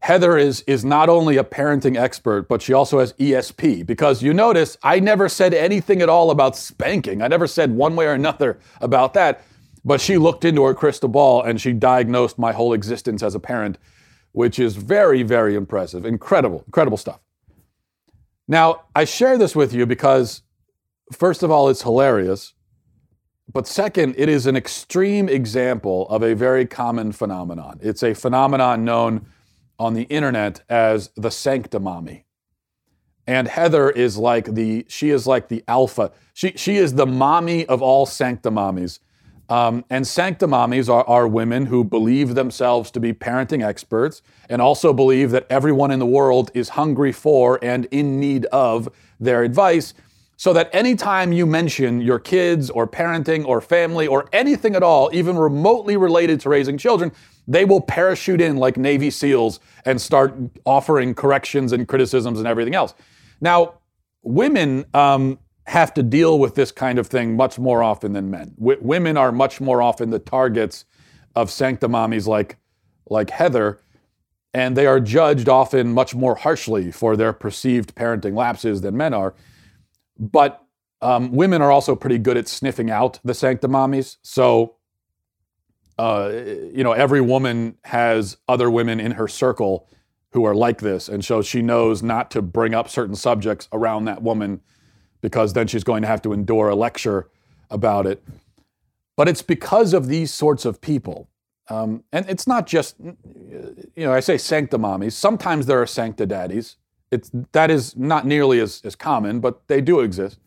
Heather 0.00 0.36
is, 0.36 0.60
is 0.66 0.84
not 0.84 1.08
only 1.08 1.38
a 1.38 1.44
parenting 1.44 1.96
expert, 1.96 2.46
but 2.46 2.60
she 2.60 2.74
also 2.74 2.98
has 2.98 3.14
ESP. 3.14 3.86
Because 3.86 4.22
you 4.22 4.34
notice 4.34 4.76
I 4.82 5.00
never 5.00 5.30
said 5.30 5.54
anything 5.54 6.02
at 6.02 6.10
all 6.10 6.30
about 6.30 6.56
spanking. 6.56 7.22
I 7.22 7.28
never 7.28 7.46
said 7.46 7.74
one 7.74 7.96
way 7.96 8.04
or 8.06 8.12
another 8.12 8.58
about 8.82 9.14
that. 9.14 9.42
But 9.82 10.02
she 10.02 10.18
looked 10.18 10.44
into 10.44 10.62
her 10.64 10.74
crystal 10.74 11.08
ball 11.08 11.42
and 11.42 11.58
she 11.58 11.72
diagnosed 11.72 12.38
my 12.38 12.52
whole 12.52 12.74
existence 12.74 13.22
as 13.22 13.34
a 13.34 13.40
parent, 13.40 13.78
which 14.32 14.58
is 14.58 14.76
very, 14.76 15.22
very 15.22 15.54
impressive. 15.54 16.04
Incredible, 16.04 16.64
incredible 16.66 16.98
stuff. 16.98 17.20
Now, 18.46 18.82
I 18.94 19.04
share 19.04 19.38
this 19.38 19.56
with 19.56 19.72
you 19.72 19.86
because, 19.86 20.42
first 21.12 21.42
of 21.42 21.50
all, 21.50 21.68
it's 21.68 21.82
hilarious. 21.82 22.54
But 23.52 23.66
second, 23.66 24.14
it 24.18 24.28
is 24.28 24.46
an 24.46 24.56
extreme 24.56 25.28
example 25.28 26.08
of 26.08 26.22
a 26.22 26.34
very 26.34 26.66
common 26.66 27.12
phenomenon. 27.12 27.78
It's 27.82 28.02
a 28.02 28.14
phenomenon 28.14 28.84
known 28.84 29.26
on 29.78 29.94
the 29.94 30.02
internet 30.04 30.62
as 30.68 31.10
the 31.16 31.28
sanctimommy. 31.28 32.24
And 33.26 33.48
Heather 33.48 33.90
is 33.90 34.18
like 34.18 34.54
the 34.54 34.84
she 34.88 35.10
is 35.10 35.26
like 35.26 35.48
the 35.48 35.64
alpha. 35.66 36.12
She 36.34 36.52
she 36.56 36.76
is 36.76 36.94
the 36.94 37.06
mommy 37.06 37.64
of 37.66 37.80
all 37.80 38.06
sanctimommies. 38.06 38.98
Um, 39.48 39.84
and 39.90 40.04
sanctimommies 40.04 40.88
are, 40.88 41.04
are 41.04 41.28
women 41.28 41.66
who 41.66 41.84
believe 41.84 42.34
themselves 42.34 42.90
to 42.92 43.00
be 43.00 43.12
parenting 43.12 43.64
experts 43.64 44.22
and 44.48 44.62
also 44.62 44.92
believe 44.92 45.30
that 45.32 45.46
everyone 45.50 45.90
in 45.90 45.98
the 45.98 46.06
world 46.06 46.50
is 46.54 46.70
hungry 46.70 47.12
for 47.12 47.58
and 47.62 47.86
in 47.90 48.18
need 48.18 48.46
of 48.46 48.88
their 49.20 49.42
advice. 49.42 49.94
So 50.36 50.52
that 50.54 50.68
anytime 50.74 51.32
you 51.32 51.46
mention 51.46 52.00
your 52.00 52.18
kids 52.18 52.68
or 52.70 52.88
parenting 52.88 53.44
or 53.46 53.60
family 53.60 54.06
or 54.06 54.28
anything 54.32 54.74
at 54.74 54.82
all, 54.82 55.10
even 55.12 55.36
remotely 55.36 55.96
related 55.96 56.40
to 56.40 56.48
raising 56.48 56.76
children, 56.76 57.12
they 57.46 57.64
will 57.64 57.80
parachute 57.80 58.40
in 58.40 58.56
like 58.56 58.76
Navy 58.76 59.10
SEALs 59.10 59.60
and 59.84 60.00
start 60.00 60.34
offering 60.64 61.14
corrections 61.14 61.72
and 61.72 61.86
criticisms 61.86 62.38
and 62.38 62.48
everything 62.48 62.74
else. 62.74 62.94
Now, 63.40 63.74
women 64.22 64.86
um, 64.94 65.38
have 65.66 65.94
to 65.94 66.02
deal 66.02 66.38
with 66.38 66.54
this 66.54 66.70
kind 66.70 66.98
of 66.98 67.06
thing 67.06 67.36
much 67.36 67.58
more 67.58 67.82
often 67.82 68.12
than 68.12 68.30
men. 68.30 68.54
W- 68.58 68.78
women 68.80 69.16
are 69.16 69.32
much 69.32 69.60
more 69.60 69.80
often 69.80 70.10
the 70.10 70.18
targets 70.18 70.84
of 71.34 71.48
sanctimommies 71.48 72.26
like, 72.26 72.58
like 73.08 73.30
Heather, 73.30 73.80
and 74.52 74.76
they 74.76 74.86
are 74.86 75.00
judged 75.00 75.48
often 75.48 75.92
much 75.92 76.14
more 76.14 76.36
harshly 76.36 76.92
for 76.92 77.16
their 77.16 77.32
perceived 77.32 77.94
parenting 77.94 78.34
lapses 78.34 78.82
than 78.82 78.96
men 78.96 79.14
are. 79.14 79.34
But 80.18 80.62
um, 81.00 81.32
women 81.32 81.60
are 81.60 81.72
also 81.72 81.96
pretty 81.96 82.18
good 82.18 82.36
at 82.36 82.46
sniffing 82.46 82.90
out 82.90 83.18
the 83.24 83.32
sanctimommies. 83.32 84.18
So, 84.22 84.76
uh, 85.98 86.30
you 86.72 86.84
know, 86.84 86.92
every 86.92 87.20
woman 87.20 87.78
has 87.84 88.36
other 88.48 88.70
women 88.70 89.00
in 89.00 89.12
her 89.12 89.28
circle 89.28 89.88
who 90.30 90.44
are 90.44 90.54
like 90.54 90.80
this, 90.80 91.08
and 91.08 91.24
so 91.24 91.42
she 91.42 91.62
knows 91.62 92.02
not 92.02 92.30
to 92.32 92.42
bring 92.42 92.74
up 92.74 92.88
certain 92.88 93.14
subjects 93.14 93.68
around 93.72 94.04
that 94.06 94.22
woman 94.22 94.60
because 95.24 95.54
then 95.54 95.66
she's 95.66 95.84
going 95.84 96.02
to 96.02 96.06
have 96.06 96.20
to 96.20 96.34
endure 96.34 96.68
a 96.68 96.74
lecture 96.74 97.30
about 97.70 98.04
it. 98.06 98.22
But 99.16 99.26
it's 99.26 99.40
because 99.40 99.94
of 99.94 100.06
these 100.06 100.30
sorts 100.30 100.66
of 100.66 100.82
people. 100.82 101.30
Um, 101.70 102.04
and 102.12 102.28
it's 102.28 102.46
not 102.46 102.66
just, 102.66 102.96
you 103.00 104.04
know, 104.04 104.12
I 104.12 104.20
say 104.20 104.34
sanctimommies. 104.34 105.12
Sometimes 105.12 105.64
there 105.64 105.80
are 105.80 105.86
sanctidaddies. 105.86 106.76
It's, 107.10 107.30
that 107.52 107.70
is 107.70 107.96
not 107.96 108.26
nearly 108.26 108.60
as, 108.60 108.82
as 108.84 108.94
common, 108.94 109.40
but 109.40 109.66
they 109.66 109.80
do 109.80 110.00
exist. 110.00 110.40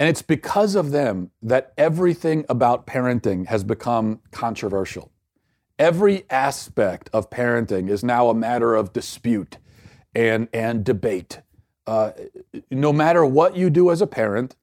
And 0.00 0.08
it's 0.08 0.22
because 0.22 0.74
of 0.74 0.90
them 0.90 1.30
that 1.40 1.72
everything 1.78 2.44
about 2.48 2.88
parenting 2.88 3.46
has 3.46 3.62
become 3.62 4.18
controversial. 4.32 5.12
Every 5.78 6.24
aspect 6.28 7.08
of 7.12 7.30
parenting 7.30 7.88
is 7.88 8.02
now 8.02 8.30
a 8.30 8.34
matter 8.34 8.74
of 8.74 8.92
dispute 8.92 9.58
and, 10.12 10.48
and 10.52 10.84
debate 10.84 11.40
uh, 11.90 12.12
no 12.70 12.92
matter 12.92 13.26
what 13.26 13.56
you 13.56 13.68
do 13.68 13.90
as 13.90 14.00
a 14.00 14.06
parent, 14.06 14.54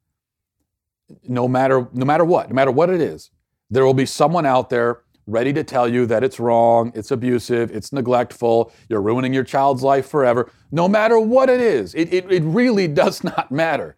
no 1.28 1.46
matter 1.46 1.90
no 1.92 2.06
matter 2.06 2.24
what, 2.24 2.48
no 2.48 2.56
matter 2.56 2.72
what 2.72 2.90
it 2.90 3.02
is, 3.02 3.32
there 3.70 3.86
will 3.86 3.94
be 3.94 4.06
someone 4.06 4.46
out 4.46 4.70
there 4.70 5.02
ready 5.26 5.52
to 5.52 5.62
tell 5.62 5.90
you 5.90 6.06
that 6.06 6.24
it's 6.24 6.40
wrong, 6.40 6.90
it's 6.96 7.12
abusive, 7.12 7.70
it's 7.76 7.92
neglectful, 7.92 8.72
you're 8.88 9.02
ruining 9.02 9.34
your 9.34 9.44
child's 9.44 9.84
life 9.84 10.08
forever. 10.08 10.50
No 10.72 10.88
matter 10.88 11.20
what 11.20 11.50
it 11.50 11.60
is, 11.60 11.94
it, 11.96 12.14
it, 12.14 12.32
it 12.32 12.44
really 12.44 12.88
does 13.04 13.26
not 13.26 13.52
matter. 13.52 13.98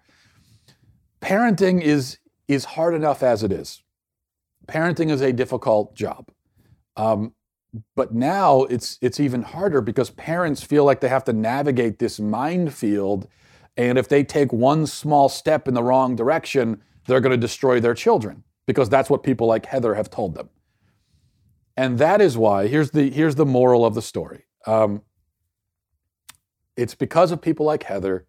Parenting 1.21 1.83
is, 1.83 2.17
is 2.47 2.65
hard 2.65 2.95
enough 2.95 3.21
as 3.21 3.43
it 3.43 3.51
is. 3.51 3.83
Parenting 4.65 5.11
is 5.11 5.21
a 5.21 5.31
difficult 5.31 5.93
job. 5.93 6.29
Um, 6.97 7.33
but 7.95 8.13
now 8.13 8.63
it's 8.63 8.97
it's 9.01 9.19
even 9.19 9.43
harder 9.43 9.81
because 9.81 10.09
parents 10.09 10.63
feel 10.63 10.83
like 10.85 11.01
they 11.01 11.09
have 11.09 11.23
to 11.23 11.33
navigate 11.33 11.99
this 11.99 12.19
minefield 12.19 13.27
and 13.77 13.97
if 13.97 14.07
they 14.07 14.23
take 14.23 14.51
one 14.51 14.87
small 14.87 15.29
step 15.29 15.67
in 15.67 15.73
the 15.73 15.83
wrong 15.83 16.15
direction 16.15 16.81
they're 17.09 17.19
going 17.19 17.31
to 17.31 17.37
destroy 17.37 17.79
their 17.79 17.93
children 17.93 18.43
because 18.65 18.87
that's 18.87 19.09
what 19.09 19.23
people 19.23 19.47
like 19.47 19.65
heather 19.65 19.95
have 19.95 20.11
told 20.11 20.35
them. 20.35 20.49
And 21.75 21.97
that 21.97 22.21
is 22.21 22.37
why 22.37 22.67
here's 22.67 22.91
the 22.91 23.09
here's 23.09 23.35
the 23.35 23.45
moral 23.45 23.83
of 23.83 23.95
the 23.95 24.01
story. 24.01 24.45
Um, 24.67 25.01
it's 26.77 26.93
because 26.93 27.31
of 27.31 27.41
people 27.41 27.65
like 27.65 27.83
heather 27.83 28.27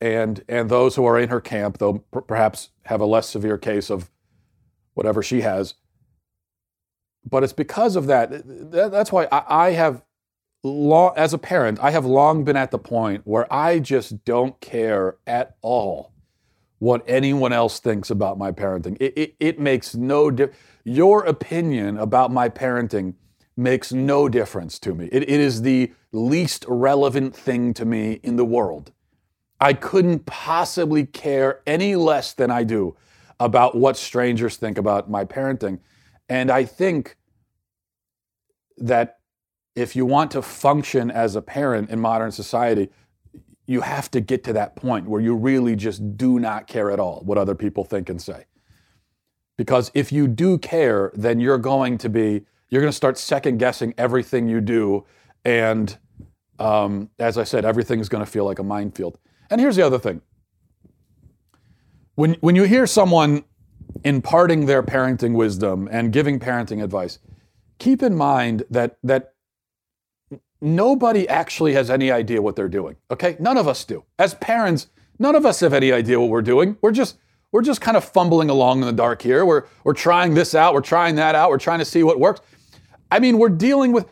and 0.00 0.44
and 0.48 0.70
those 0.70 0.94
who 0.94 1.04
are 1.04 1.18
in 1.18 1.28
her 1.28 1.40
camp 1.40 1.78
though 1.78 2.04
p- 2.14 2.20
perhaps 2.28 2.70
have 2.84 3.00
a 3.00 3.06
less 3.06 3.28
severe 3.28 3.58
case 3.58 3.90
of 3.90 4.10
whatever 4.94 5.22
she 5.22 5.40
has 5.40 5.74
but 7.28 7.42
it's 7.44 7.52
because 7.52 7.96
of 7.96 8.06
that. 8.06 8.42
That's 8.44 9.12
why 9.12 9.28
I 9.30 9.72
have 9.72 10.02
long, 10.62 11.12
as 11.16 11.32
a 11.32 11.38
parent, 11.38 11.78
I 11.82 11.90
have 11.90 12.06
long 12.06 12.44
been 12.44 12.56
at 12.56 12.70
the 12.70 12.78
point 12.78 13.22
where 13.24 13.52
I 13.52 13.78
just 13.78 14.24
don't 14.24 14.60
care 14.60 15.16
at 15.26 15.56
all 15.62 16.12
what 16.78 17.02
anyone 17.06 17.52
else 17.52 17.80
thinks 17.80 18.10
about 18.10 18.38
my 18.38 18.52
parenting. 18.52 18.96
It, 19.00 19.16
it, 19.16 19.34
it 19.40 19.58
makes 19.58 19.94
no 19.94 20.30
difference. 20.30 20.58
Your 20.84 21.24
opinion 21.24 21.96
about 21.98 22.30
my 22.30 22.48
parenting 22.48 23.14
makes 23.56 23.92
no 23.92 24.28
difference 24.28 24.78
to 24.80 24.94
me. 24.94 25.08
It, 25.10 25.22
it 25.22 25.40
is 25.40 25.62
the 25.62 25.92
least 26.12 26.64
relevant 26.68 27.34
thing 27.34 27.72
to 27.74 27.84
me 27.84 28.20
in 28.22 28.36
the 28.36 28.44
world. 28.44 28.92
I 29.58 29.72
couldn't 29.72 30.26
possibly 30.26 31.06
care 31.06 31.60
any 31.66 31.96
less 31.96 32.34
than 32.34 32.50
I 32.50 32.64
do 32.64 32.94
about 33.40 33.74
what 33.74 33.96
strangers 33.96 34.56
think 34.56 34.76
about 34.76 35.10
my 35.10 35.24
parenting. 35.24 35.80
And 36.28 36.50
I 36.50 36.64
think 36.64 37.16
that 38.78 39.18
if 39.74 39.94
you 39.94 40.06
want 40.06 40.30
to 40.32 40.42
function 40.42 41.10
as 41.10 41.36
a 41.36 41.42
parent 41.42 41.90
in 41.90 42.00
modern 42.00 42.32
society, 42.32 42.90
you 43.66 43.80
have 43.80 44.10
to 44.12 44.20
get 44.20 44.44
to 44.44 44.52
that 44.52 44.76
point 44.76 45.08
where 45.08 45.20
you 45.20 45.34
really 45.34 45.76
just 45.76 46.16
do 46.16 46.38
not 46.38 46.66
care 46.66 46.90
at 46.90 47.00
all 47.00 47.20
what 47.24 47.36
other 47.36 47.54
people 47.54 47.84
think 47.84 48.08
and 48.08 48.20
say. 48.20 48.46
Because 49.58 49.90
if 49.94 50.12
you 50.12 50.28
do 50.28 50.58
care, 50.58 51.10
then 51.14 51.40
you're 51.40 51.58
going 51.58 51.98
to 51.98 52.08
be, 52.08 52.44
you're 52.70 52.80
going 52.80 52.90
to 52.90 52.96
start 52.96 53.18
second 53.18 53.58
guessing 53.58 53.94
everything 53.98 54.48
you 54.48 54.60
do. 54.60 55.04
And 55.44 55.96
um, 56.58 57.10
as 57.18 57.38
I 57.38 57.44
said, 57.44 57.64
everything's 57.64 58.08
going 58.08 58.24
to 58.24 58.30
feel 58.30 58.44
like 58.44 58.58
a 58.58 58.62
minefield. 58.62 59.18
And 59.50 59.60
here's 59.60 59.76
the 59.76 59.82
other 59.82 59.98
thing 59.98 60.22
when, 62.14 62.34
when 62.40 62.56
you 62.56 62.64
hear 62.64 62.86
someone 62.86 63.44
imparting 64.04 64.66
their 64.66 64.82
parenting 64.82 65.34
wisdom 65.34 65.88
and 65.90 66.12
giving 66.12 66.38
parenting 66.38 66.82
advice, 66.82 67.18
keep 67.78 68.02
in 68.02 68.14
mind 68.14 68.64
that 68.70 68.98
that 69.02 69.34
nobody 70.60 71.28
actually 71.28 71.74
has 71.74 71.90
any 71.90 72.10
idea 72.10 72.40
what 72.40 72.56
they're 72.56 72.68
doing. 72.68 72.96
Okay? 73.10 73.36
None 73.38 73.56
of 73.56 73.68
us 73.68 73.84
do. 73.84 74.04
As 74.18 74.34
parents, 74.34 74.88
none 75.18 75.34
of 75.34 75.44
us 75.44 75.60
have 75.60 75.72
any 75.72 75.92
idea 75.92 76.18
what 76.20 76.30
we're 76.30 76.42
doing. 76.42 76.76
We're 76.80 76.92
just 76.92 77.18
we're 77.52 77.62
just 77.62 77.80
kind 77.80 77.96
of 77.96 78.04
fumbling 78.04 78.50
along 78.50 78.80
in 78.80 78.86
the 78.86 78.92
dark 78.92 79.22
here. 79.22 79.44
We're 79.46 79.64
we're 79.84 79.94
trying 79.94 80.34
this 80.34 80.54
out, 80.54 80.74
we're 80.74 80.80
trying 80.80 81.14
that 81.16 81.34
out, 81.34 81.50
we're 81.50 81.58
trying 81.58 81.78
to 81.78 81.84
see 81.84 82.02
what 82.02 82.18
works. 82.18 82.40
I 83.10 83.20
mean, 83.20 83.38
we're 83.38 83.48
dealing 83.50 83.92
with 83.92 84.06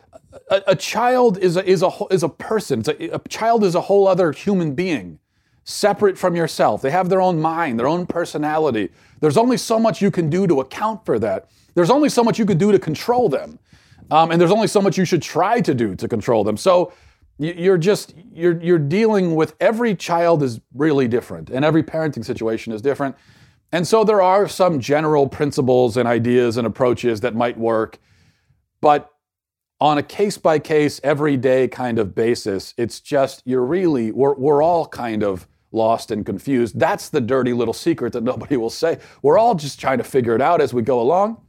a, 0.49 0.61
a 0.67 0.75
child 0.75 1.37
is 1.37 1.57
a 1.57 1.65
is 1.65 1.83
a 1.83 1.91
is 2.11 2.23
a 2.23 2.29
person. 2.29 2.83
A, 2.87 3.09
a 3.09 3.19
child 3.27 3.63
is 3.63 3.75
a 3.75 3.81
whole 3.81 4.07
other 4.07 4.31
human 4.31 4.75
being, 4.75 5.19
separate 5.65 6.17
from 6.17 6.35
yourself. 6.35 6.81
They 6.81 6.91
have 6.91 7.09
their 7.09 7.19
own 7.19 7.41
mind, 7.41 7.79
their 7.79 7.87
own 7.87 8.05
personality. 8.05 8.89
There's 9.19 9.35
only 9.35 9.57
so 9.57 9.79
much 9.79 10.01
you 10.01 10.11
can 10.11 10.29
do 10.29 10.47
to 10.47 10.61
account 10.61 11.05
for 11.05 11.19
that. 11.19 11.49
There's 11.73 11.89
only 11.89 12.07
so 12.07 12.23
much 12.23 12.39
you 12.39 12.45
could 12.45 12.59
do 12.59 12.71
to 12.71 12.79
control 12.79 13.27
them. 13.27 13.59
Um, 14.11 14.31
and 14.31 14.39
there's 14.39 14.51
only 14.51 14.67
so 14.67 14.81
much 14.81 14.97
you 14.97 15.05
should 15.05 15.23
try 15.23 15.59
to 15.61 15.73
do 15.73 15.95
to 15.95 16.07
control 16.07 16.43
them. 16.43 16.55
So 16.55 16.93
you're 17.37 17.77
just 17.77 18.13
you're 18.31 18.61
you're 18.61 18.79
dealing 18.79 19.35
with 19.35 19.55
every 19.59 19.93
child 19.93 20.41
is 20.41 20.61
really 20.73 21.07
different 21.07 21.49
and 21.49 21.65
every 21.65 21.83
parenting 21.83 22.23
situation 22.23 22.71
is 22.71 22.81
different. 22.81 23.15
And 23.71 23.85
so 23.85 24.03
there 24.03 24.21
are 24.21 24.47
some 24.47 24.79
general 24.79 25.27
principles 25.27 25.97
and 25.97 26.07
ideas 26.07 26.55
and 26.55 26.65
approaches 26.65 27.21
that 27.21 27.35
might 27.35 27.57
work, 27.57 27.97
but 28.79 29.09
on 29.81 29.97
a 29.97 30.03
case 30.03 30.37
by 30.37 30.59
case, 30.59 31.01
everyday 31.03 31.67
kind 31.67 31.99
of 31.99 32.15
basis, 32.15 32.73
it's 32.77 33.01
just 33.01 33.41
you're 33.45 33.65
really 33.65 34.11
we're 34.11 34.35
we're 34.35 34.63
all 34.63 34.85
kind 34.85 35.23
of 35.23 35.47
lost 35.75 36.09
and 36.09 36.25
confused. 36.25 36.79
That's 36.79 37.09
the 37.09 37.21
dirty 37.21 37.53
little 37.53 37.73
secret 37.73 38.13
that 38.13 38.23
nobody 38.23 38.57
will 38.57 38.69
say. 38.69 38.99
We're 39.21 39.37
all 39.37 39.55
just 39.55 39.79
trying 39.79 39.99
to 39.99 40.03
figure 40.03 40.35
it 40.35 40.41
out 40.41 40.61
as 40.61 40.73
we 40.73 40.81
go 40.81 40.99
along. 40.99 41.41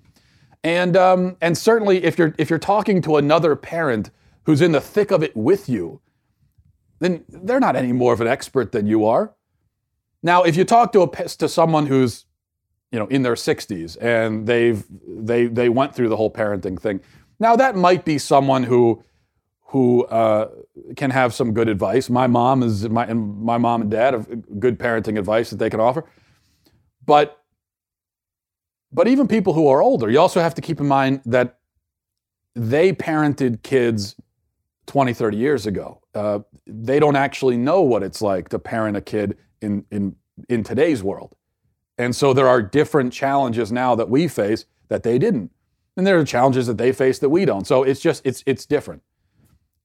And, 0.62 0.96
um, 0.96 1.36
and 1.40 1.56
certainly, 1.56 2.04
if 2.04 2.18
you're, 2.18 2.34
if 2.38 2.50
you're 2.50 2.58
talking 2.58 3.00
to 3.02 3.16
another 3.16 3.54
parent 3.54 4.10
who's 4.44 4.60
in 4.60 4.72
the 4.72 4.80
thick 4.80 5.10
of 5.10 5.22
it 5.22 5.36
with 5.36 5.68
you, 5.68 6.00
then 6.98 7.24
they're 7.28 7.60
not 7.60 7.76
any 7.76 7.92
more 7.92 8.12
of 8.12 8.20
an 8.20 8.26
expert 8.26 8.72
than 8.72 8.86
you 8.86 9.04
are. 9.04 9.34
Now, 10.22 10.42
if 10.42 10.56
you 10.56 10.64
talk 10.64 10.92
to, 10.92 11.02
a, 11.02 11.08
to 11.08 11.48
someone 11.48 11.86
who's 11.86 12.24
you 12.90 12.98
know, 12.98 13.06
in 13.06 13.22
their 13.22 13.34
60s 13.34 13.96
and 14.00 14.46
they've, 14.46 14.84
they, 15.06 15.46
they 15.46 15.68
went 15.68 15.94
through 15.94 16.08
the 16.08 16.16
whole 16.16 16.32
parenting 16.32 16.80
thing, 16.80 17.00
now 17.38 17.54
that 17.56 17.76
might 17.76 18.04
be 18.04 18.18
someone 18.18 18.62
who, 18.62 19.02
who 19.68 20.04
uh, 20.06 20.50
can 20.96 21.10
have 21.10 21.34
some 21.34 21.52
good 21.52 21.68
advice. 21.68 22.08
My 22.08 22.26
mom 22.26 22.62
is 22.62 22.88
my 22.88 23.06
and 23.06 23.42
my 23.42 23.58
mom 23.58 23.82
and 23.82 23.90
dad 23.90 24.14
have 24.14 24.60
good 24.60 24.78
parenting 24.78 25.18
advice 25.18 25.50
that 25.50 25.56
they 25.56 25.70
can 25.70 25.80
offer. 25.80 26.04
But 27.04 27.42
but 28.92 29.08
even 29.08 29.28
people 29.28 29.52
who 29.52 29.68
are 29.68 29.82
older, 29.82 30.10
you 30.10 30.20
also 30.20 30.40
have 30.40 30.54
to 30.54 30.62
keep 30.62 30.80
in 30.80 30.86
mind 30.86 31.20
that 31.26 31.58
they 32.54 32.92
parented 32.92 33.62
kids 33.62 34.16
20, 34.86 35.12
30 35.12 35.36
years 35.36 35.66
ago. 35.66 36.00
Uh, 36.14 36.40
they 36.66 36.98
don't 36.98 37.16
actually 37.16 37.56
know 37.56 37.82
what 37.82 38.02
it's 38.02 38.22
like 38.22 38.48
to 38.48 38.58
parent 38.58 38.96
a 38.96 39.00
kid 39.00 39.36
in, 39.60 39.84
in, 39.90 40.16
in 40.48 40.64
today's 40.64 41.02
world. 41.02 41.36
And 41.98 42.14
so 42.14 42.32
there 42.32 42.48
are 42.48 42.62
different 42.62 43.12
challenges 43.12 43.72
now 43.72 43.94
that 43.94 44.08
we 44.08 44.28
face 44.28 44.64
that 44.88 45.02
they 45.02 45.18
didn't. 45.18 45.50
And 45.96 46.06
there 46.06 46.18
are 46.18 46.24
challenges 46.24 46.66
that 46.66 46.78
they 46.78 46.92
face 46.92 47.18
that 47.18 47.28
we 47.28 47.44
don't. 47.44 47.66
So 47.66 47.82
it's 47.82 48.00
just, 48.00 48.24
it's, 48.24 48.42
it's 48.46 48.66
different. 48.66 49.02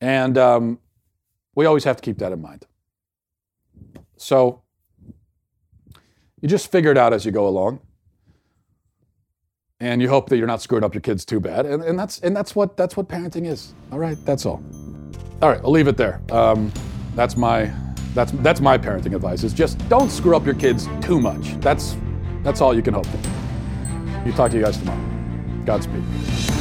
And 0.01 0.37
um, 0.37 0.79
we 1.55 1.65
always 1.65 1.83
have 1.83 1.95
to 1.95 2.01
keep 2.01 2.17
that 2.17 2.31
in 2.31 2.41
mind. 2.41 2.65
So 4.17 4.61
you 6.41 6.47
just 6.47 6.71
figure 6.71 6.91
it 6.91 6.97
out 6.97 7.13
as 7.13 7.25
you 7.25 7.31
go 7.31 7.47
along. 7.47 7.79
And 9.79 10.01
you 10.01 10.09
hope 10.09 10.29
that 10.29 10.37
you're 10.37 10.47
not 10.47 10.61
screwing 10.61 10.83
up 10.83 10.93
your 10.93 11.01
kids 11.01 11.25
too 11.25 11.39
bad. 11.39 11.65
And, 11.65 11.83
and, 11.83 11.97
that's, 11.97 12.19
and 12.19 12.35
that's, 12.35 12.55
what, 12.55 12.77
that's 12.77 12.95
what 12.95 13.07
parenting 13.07 13.47
is. 13.47 13.73
All 13.91 13.97
right, 13.97 14.17
that's 14.25 14.45
all. 14.45 14.63
All 15.41 15.49
right, 15.49 15.59
I'll 15.63 15.71
leave 15.71 15.87
it 15.87 15.97
there. 15.97 16.21
Um, 16.31 16.71
that's 17.15 17.35
my 17.35 17.71
that's 18.13 18.31
that's 18.33 18.61
my 18.61 18.77
parenting 18.77 19.15
advice. 19.15 19.43
Is 19.43 19.53
just 19.53 19.77
don't 19.89 20.09
screw 20.09 20.35
up 20.35 20.45
your 20.45 20.55
kids 20.55 20.87
too 21.01 21.19
much. 21.19 21.59
That's 21.61 21.97
that's 22.43 22.61
all 22.61 22.75
you 22.75 22.81
can 22.81 22.93
hope 22.93 23.07
for. 23.07 23.17
You 24.25 24.33
talk 24.33 24.51
to 24.51 24.57
you 24.57 24.63
guys 24.63 24.77
tomorrow. 24.77 25.01
Godspeed. 25.65 26.60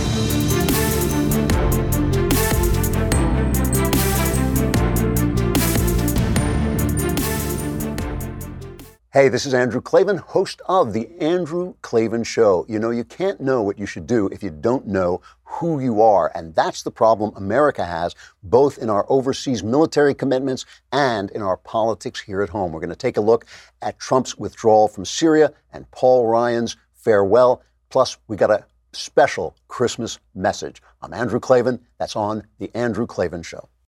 Hey, 9.13 9.29
this 9.29 9.45
is 9.45 9.55
Andrew 9.55 9.81
Klavan, 9.81 10.19
host 10.19 10.63
of 10.67 10.93
The 10.93 11.11
Andrew 11.19 11.75
Klavan 11.83 12.23
Show. 12.23 12.65
You 12.69 12.79
know, 12.79 12.91
you 12.91 13.03
can't 13.03 13.41
know 13.41 13.61
what 13.61 13.77
you 13.77 13.85
should 13.85 14.07
do 14.07 14.29
if 14.29 14.41
you 14.41 14.51
don't 14.51 14.87
know 14.87 15.21
who 15.43 15.81
you 15.81 16.01
are. 16.01 16.31
And 16.33 16.55
that's 16.55 16.85
the 16.85 16.93
problem 16.93 17.33
America 17.35 17.85
has, 17.85 18.15
both 18.45 18.79
in 18.79 18.89
our 18.89 19.05
overseas 19.09 19.65
military 19.65 20.15
commitments 20.15 20.65
and 20.93 21.29
in 21.33 21.43
our 21.43 21.57
politics 21.57 22.21
here 22.21 22.41
at 22.41 22.51
home. 22.51 22.71
We're 22.71 22.79
going 22.79 22.91
to 22.91 22.95
take 22.95 23.17
a 23.17 23.21
look 23.21 23.47
at 23.83 23.99
Trump's 23.99 24.39
withdrawal 24.39 24.87
from 24.87 25.05
Syria 25.05 25.53
and 25.73 25.91
Paul 25.91 26.29
Ryan's 26.29 26.77
farewell. 26.95 27.65
Plus, 27.89 28.17
we 28.29 28.37
got 28.37 28.53
a 28.53 28.65
special 28.93 29.57
Christmas 29.67 30.21
message. 30.37 30.81
I'm 31.03 31.13
Andrew 31.13 31.41
Klavan. 31.41 31.81
That's 31.99 32.15
on 32.15 32.45
The 32.61 32.71
Andrew 32.77 33.09
Klavan 33.09 33.43
Show. 33.43 33.70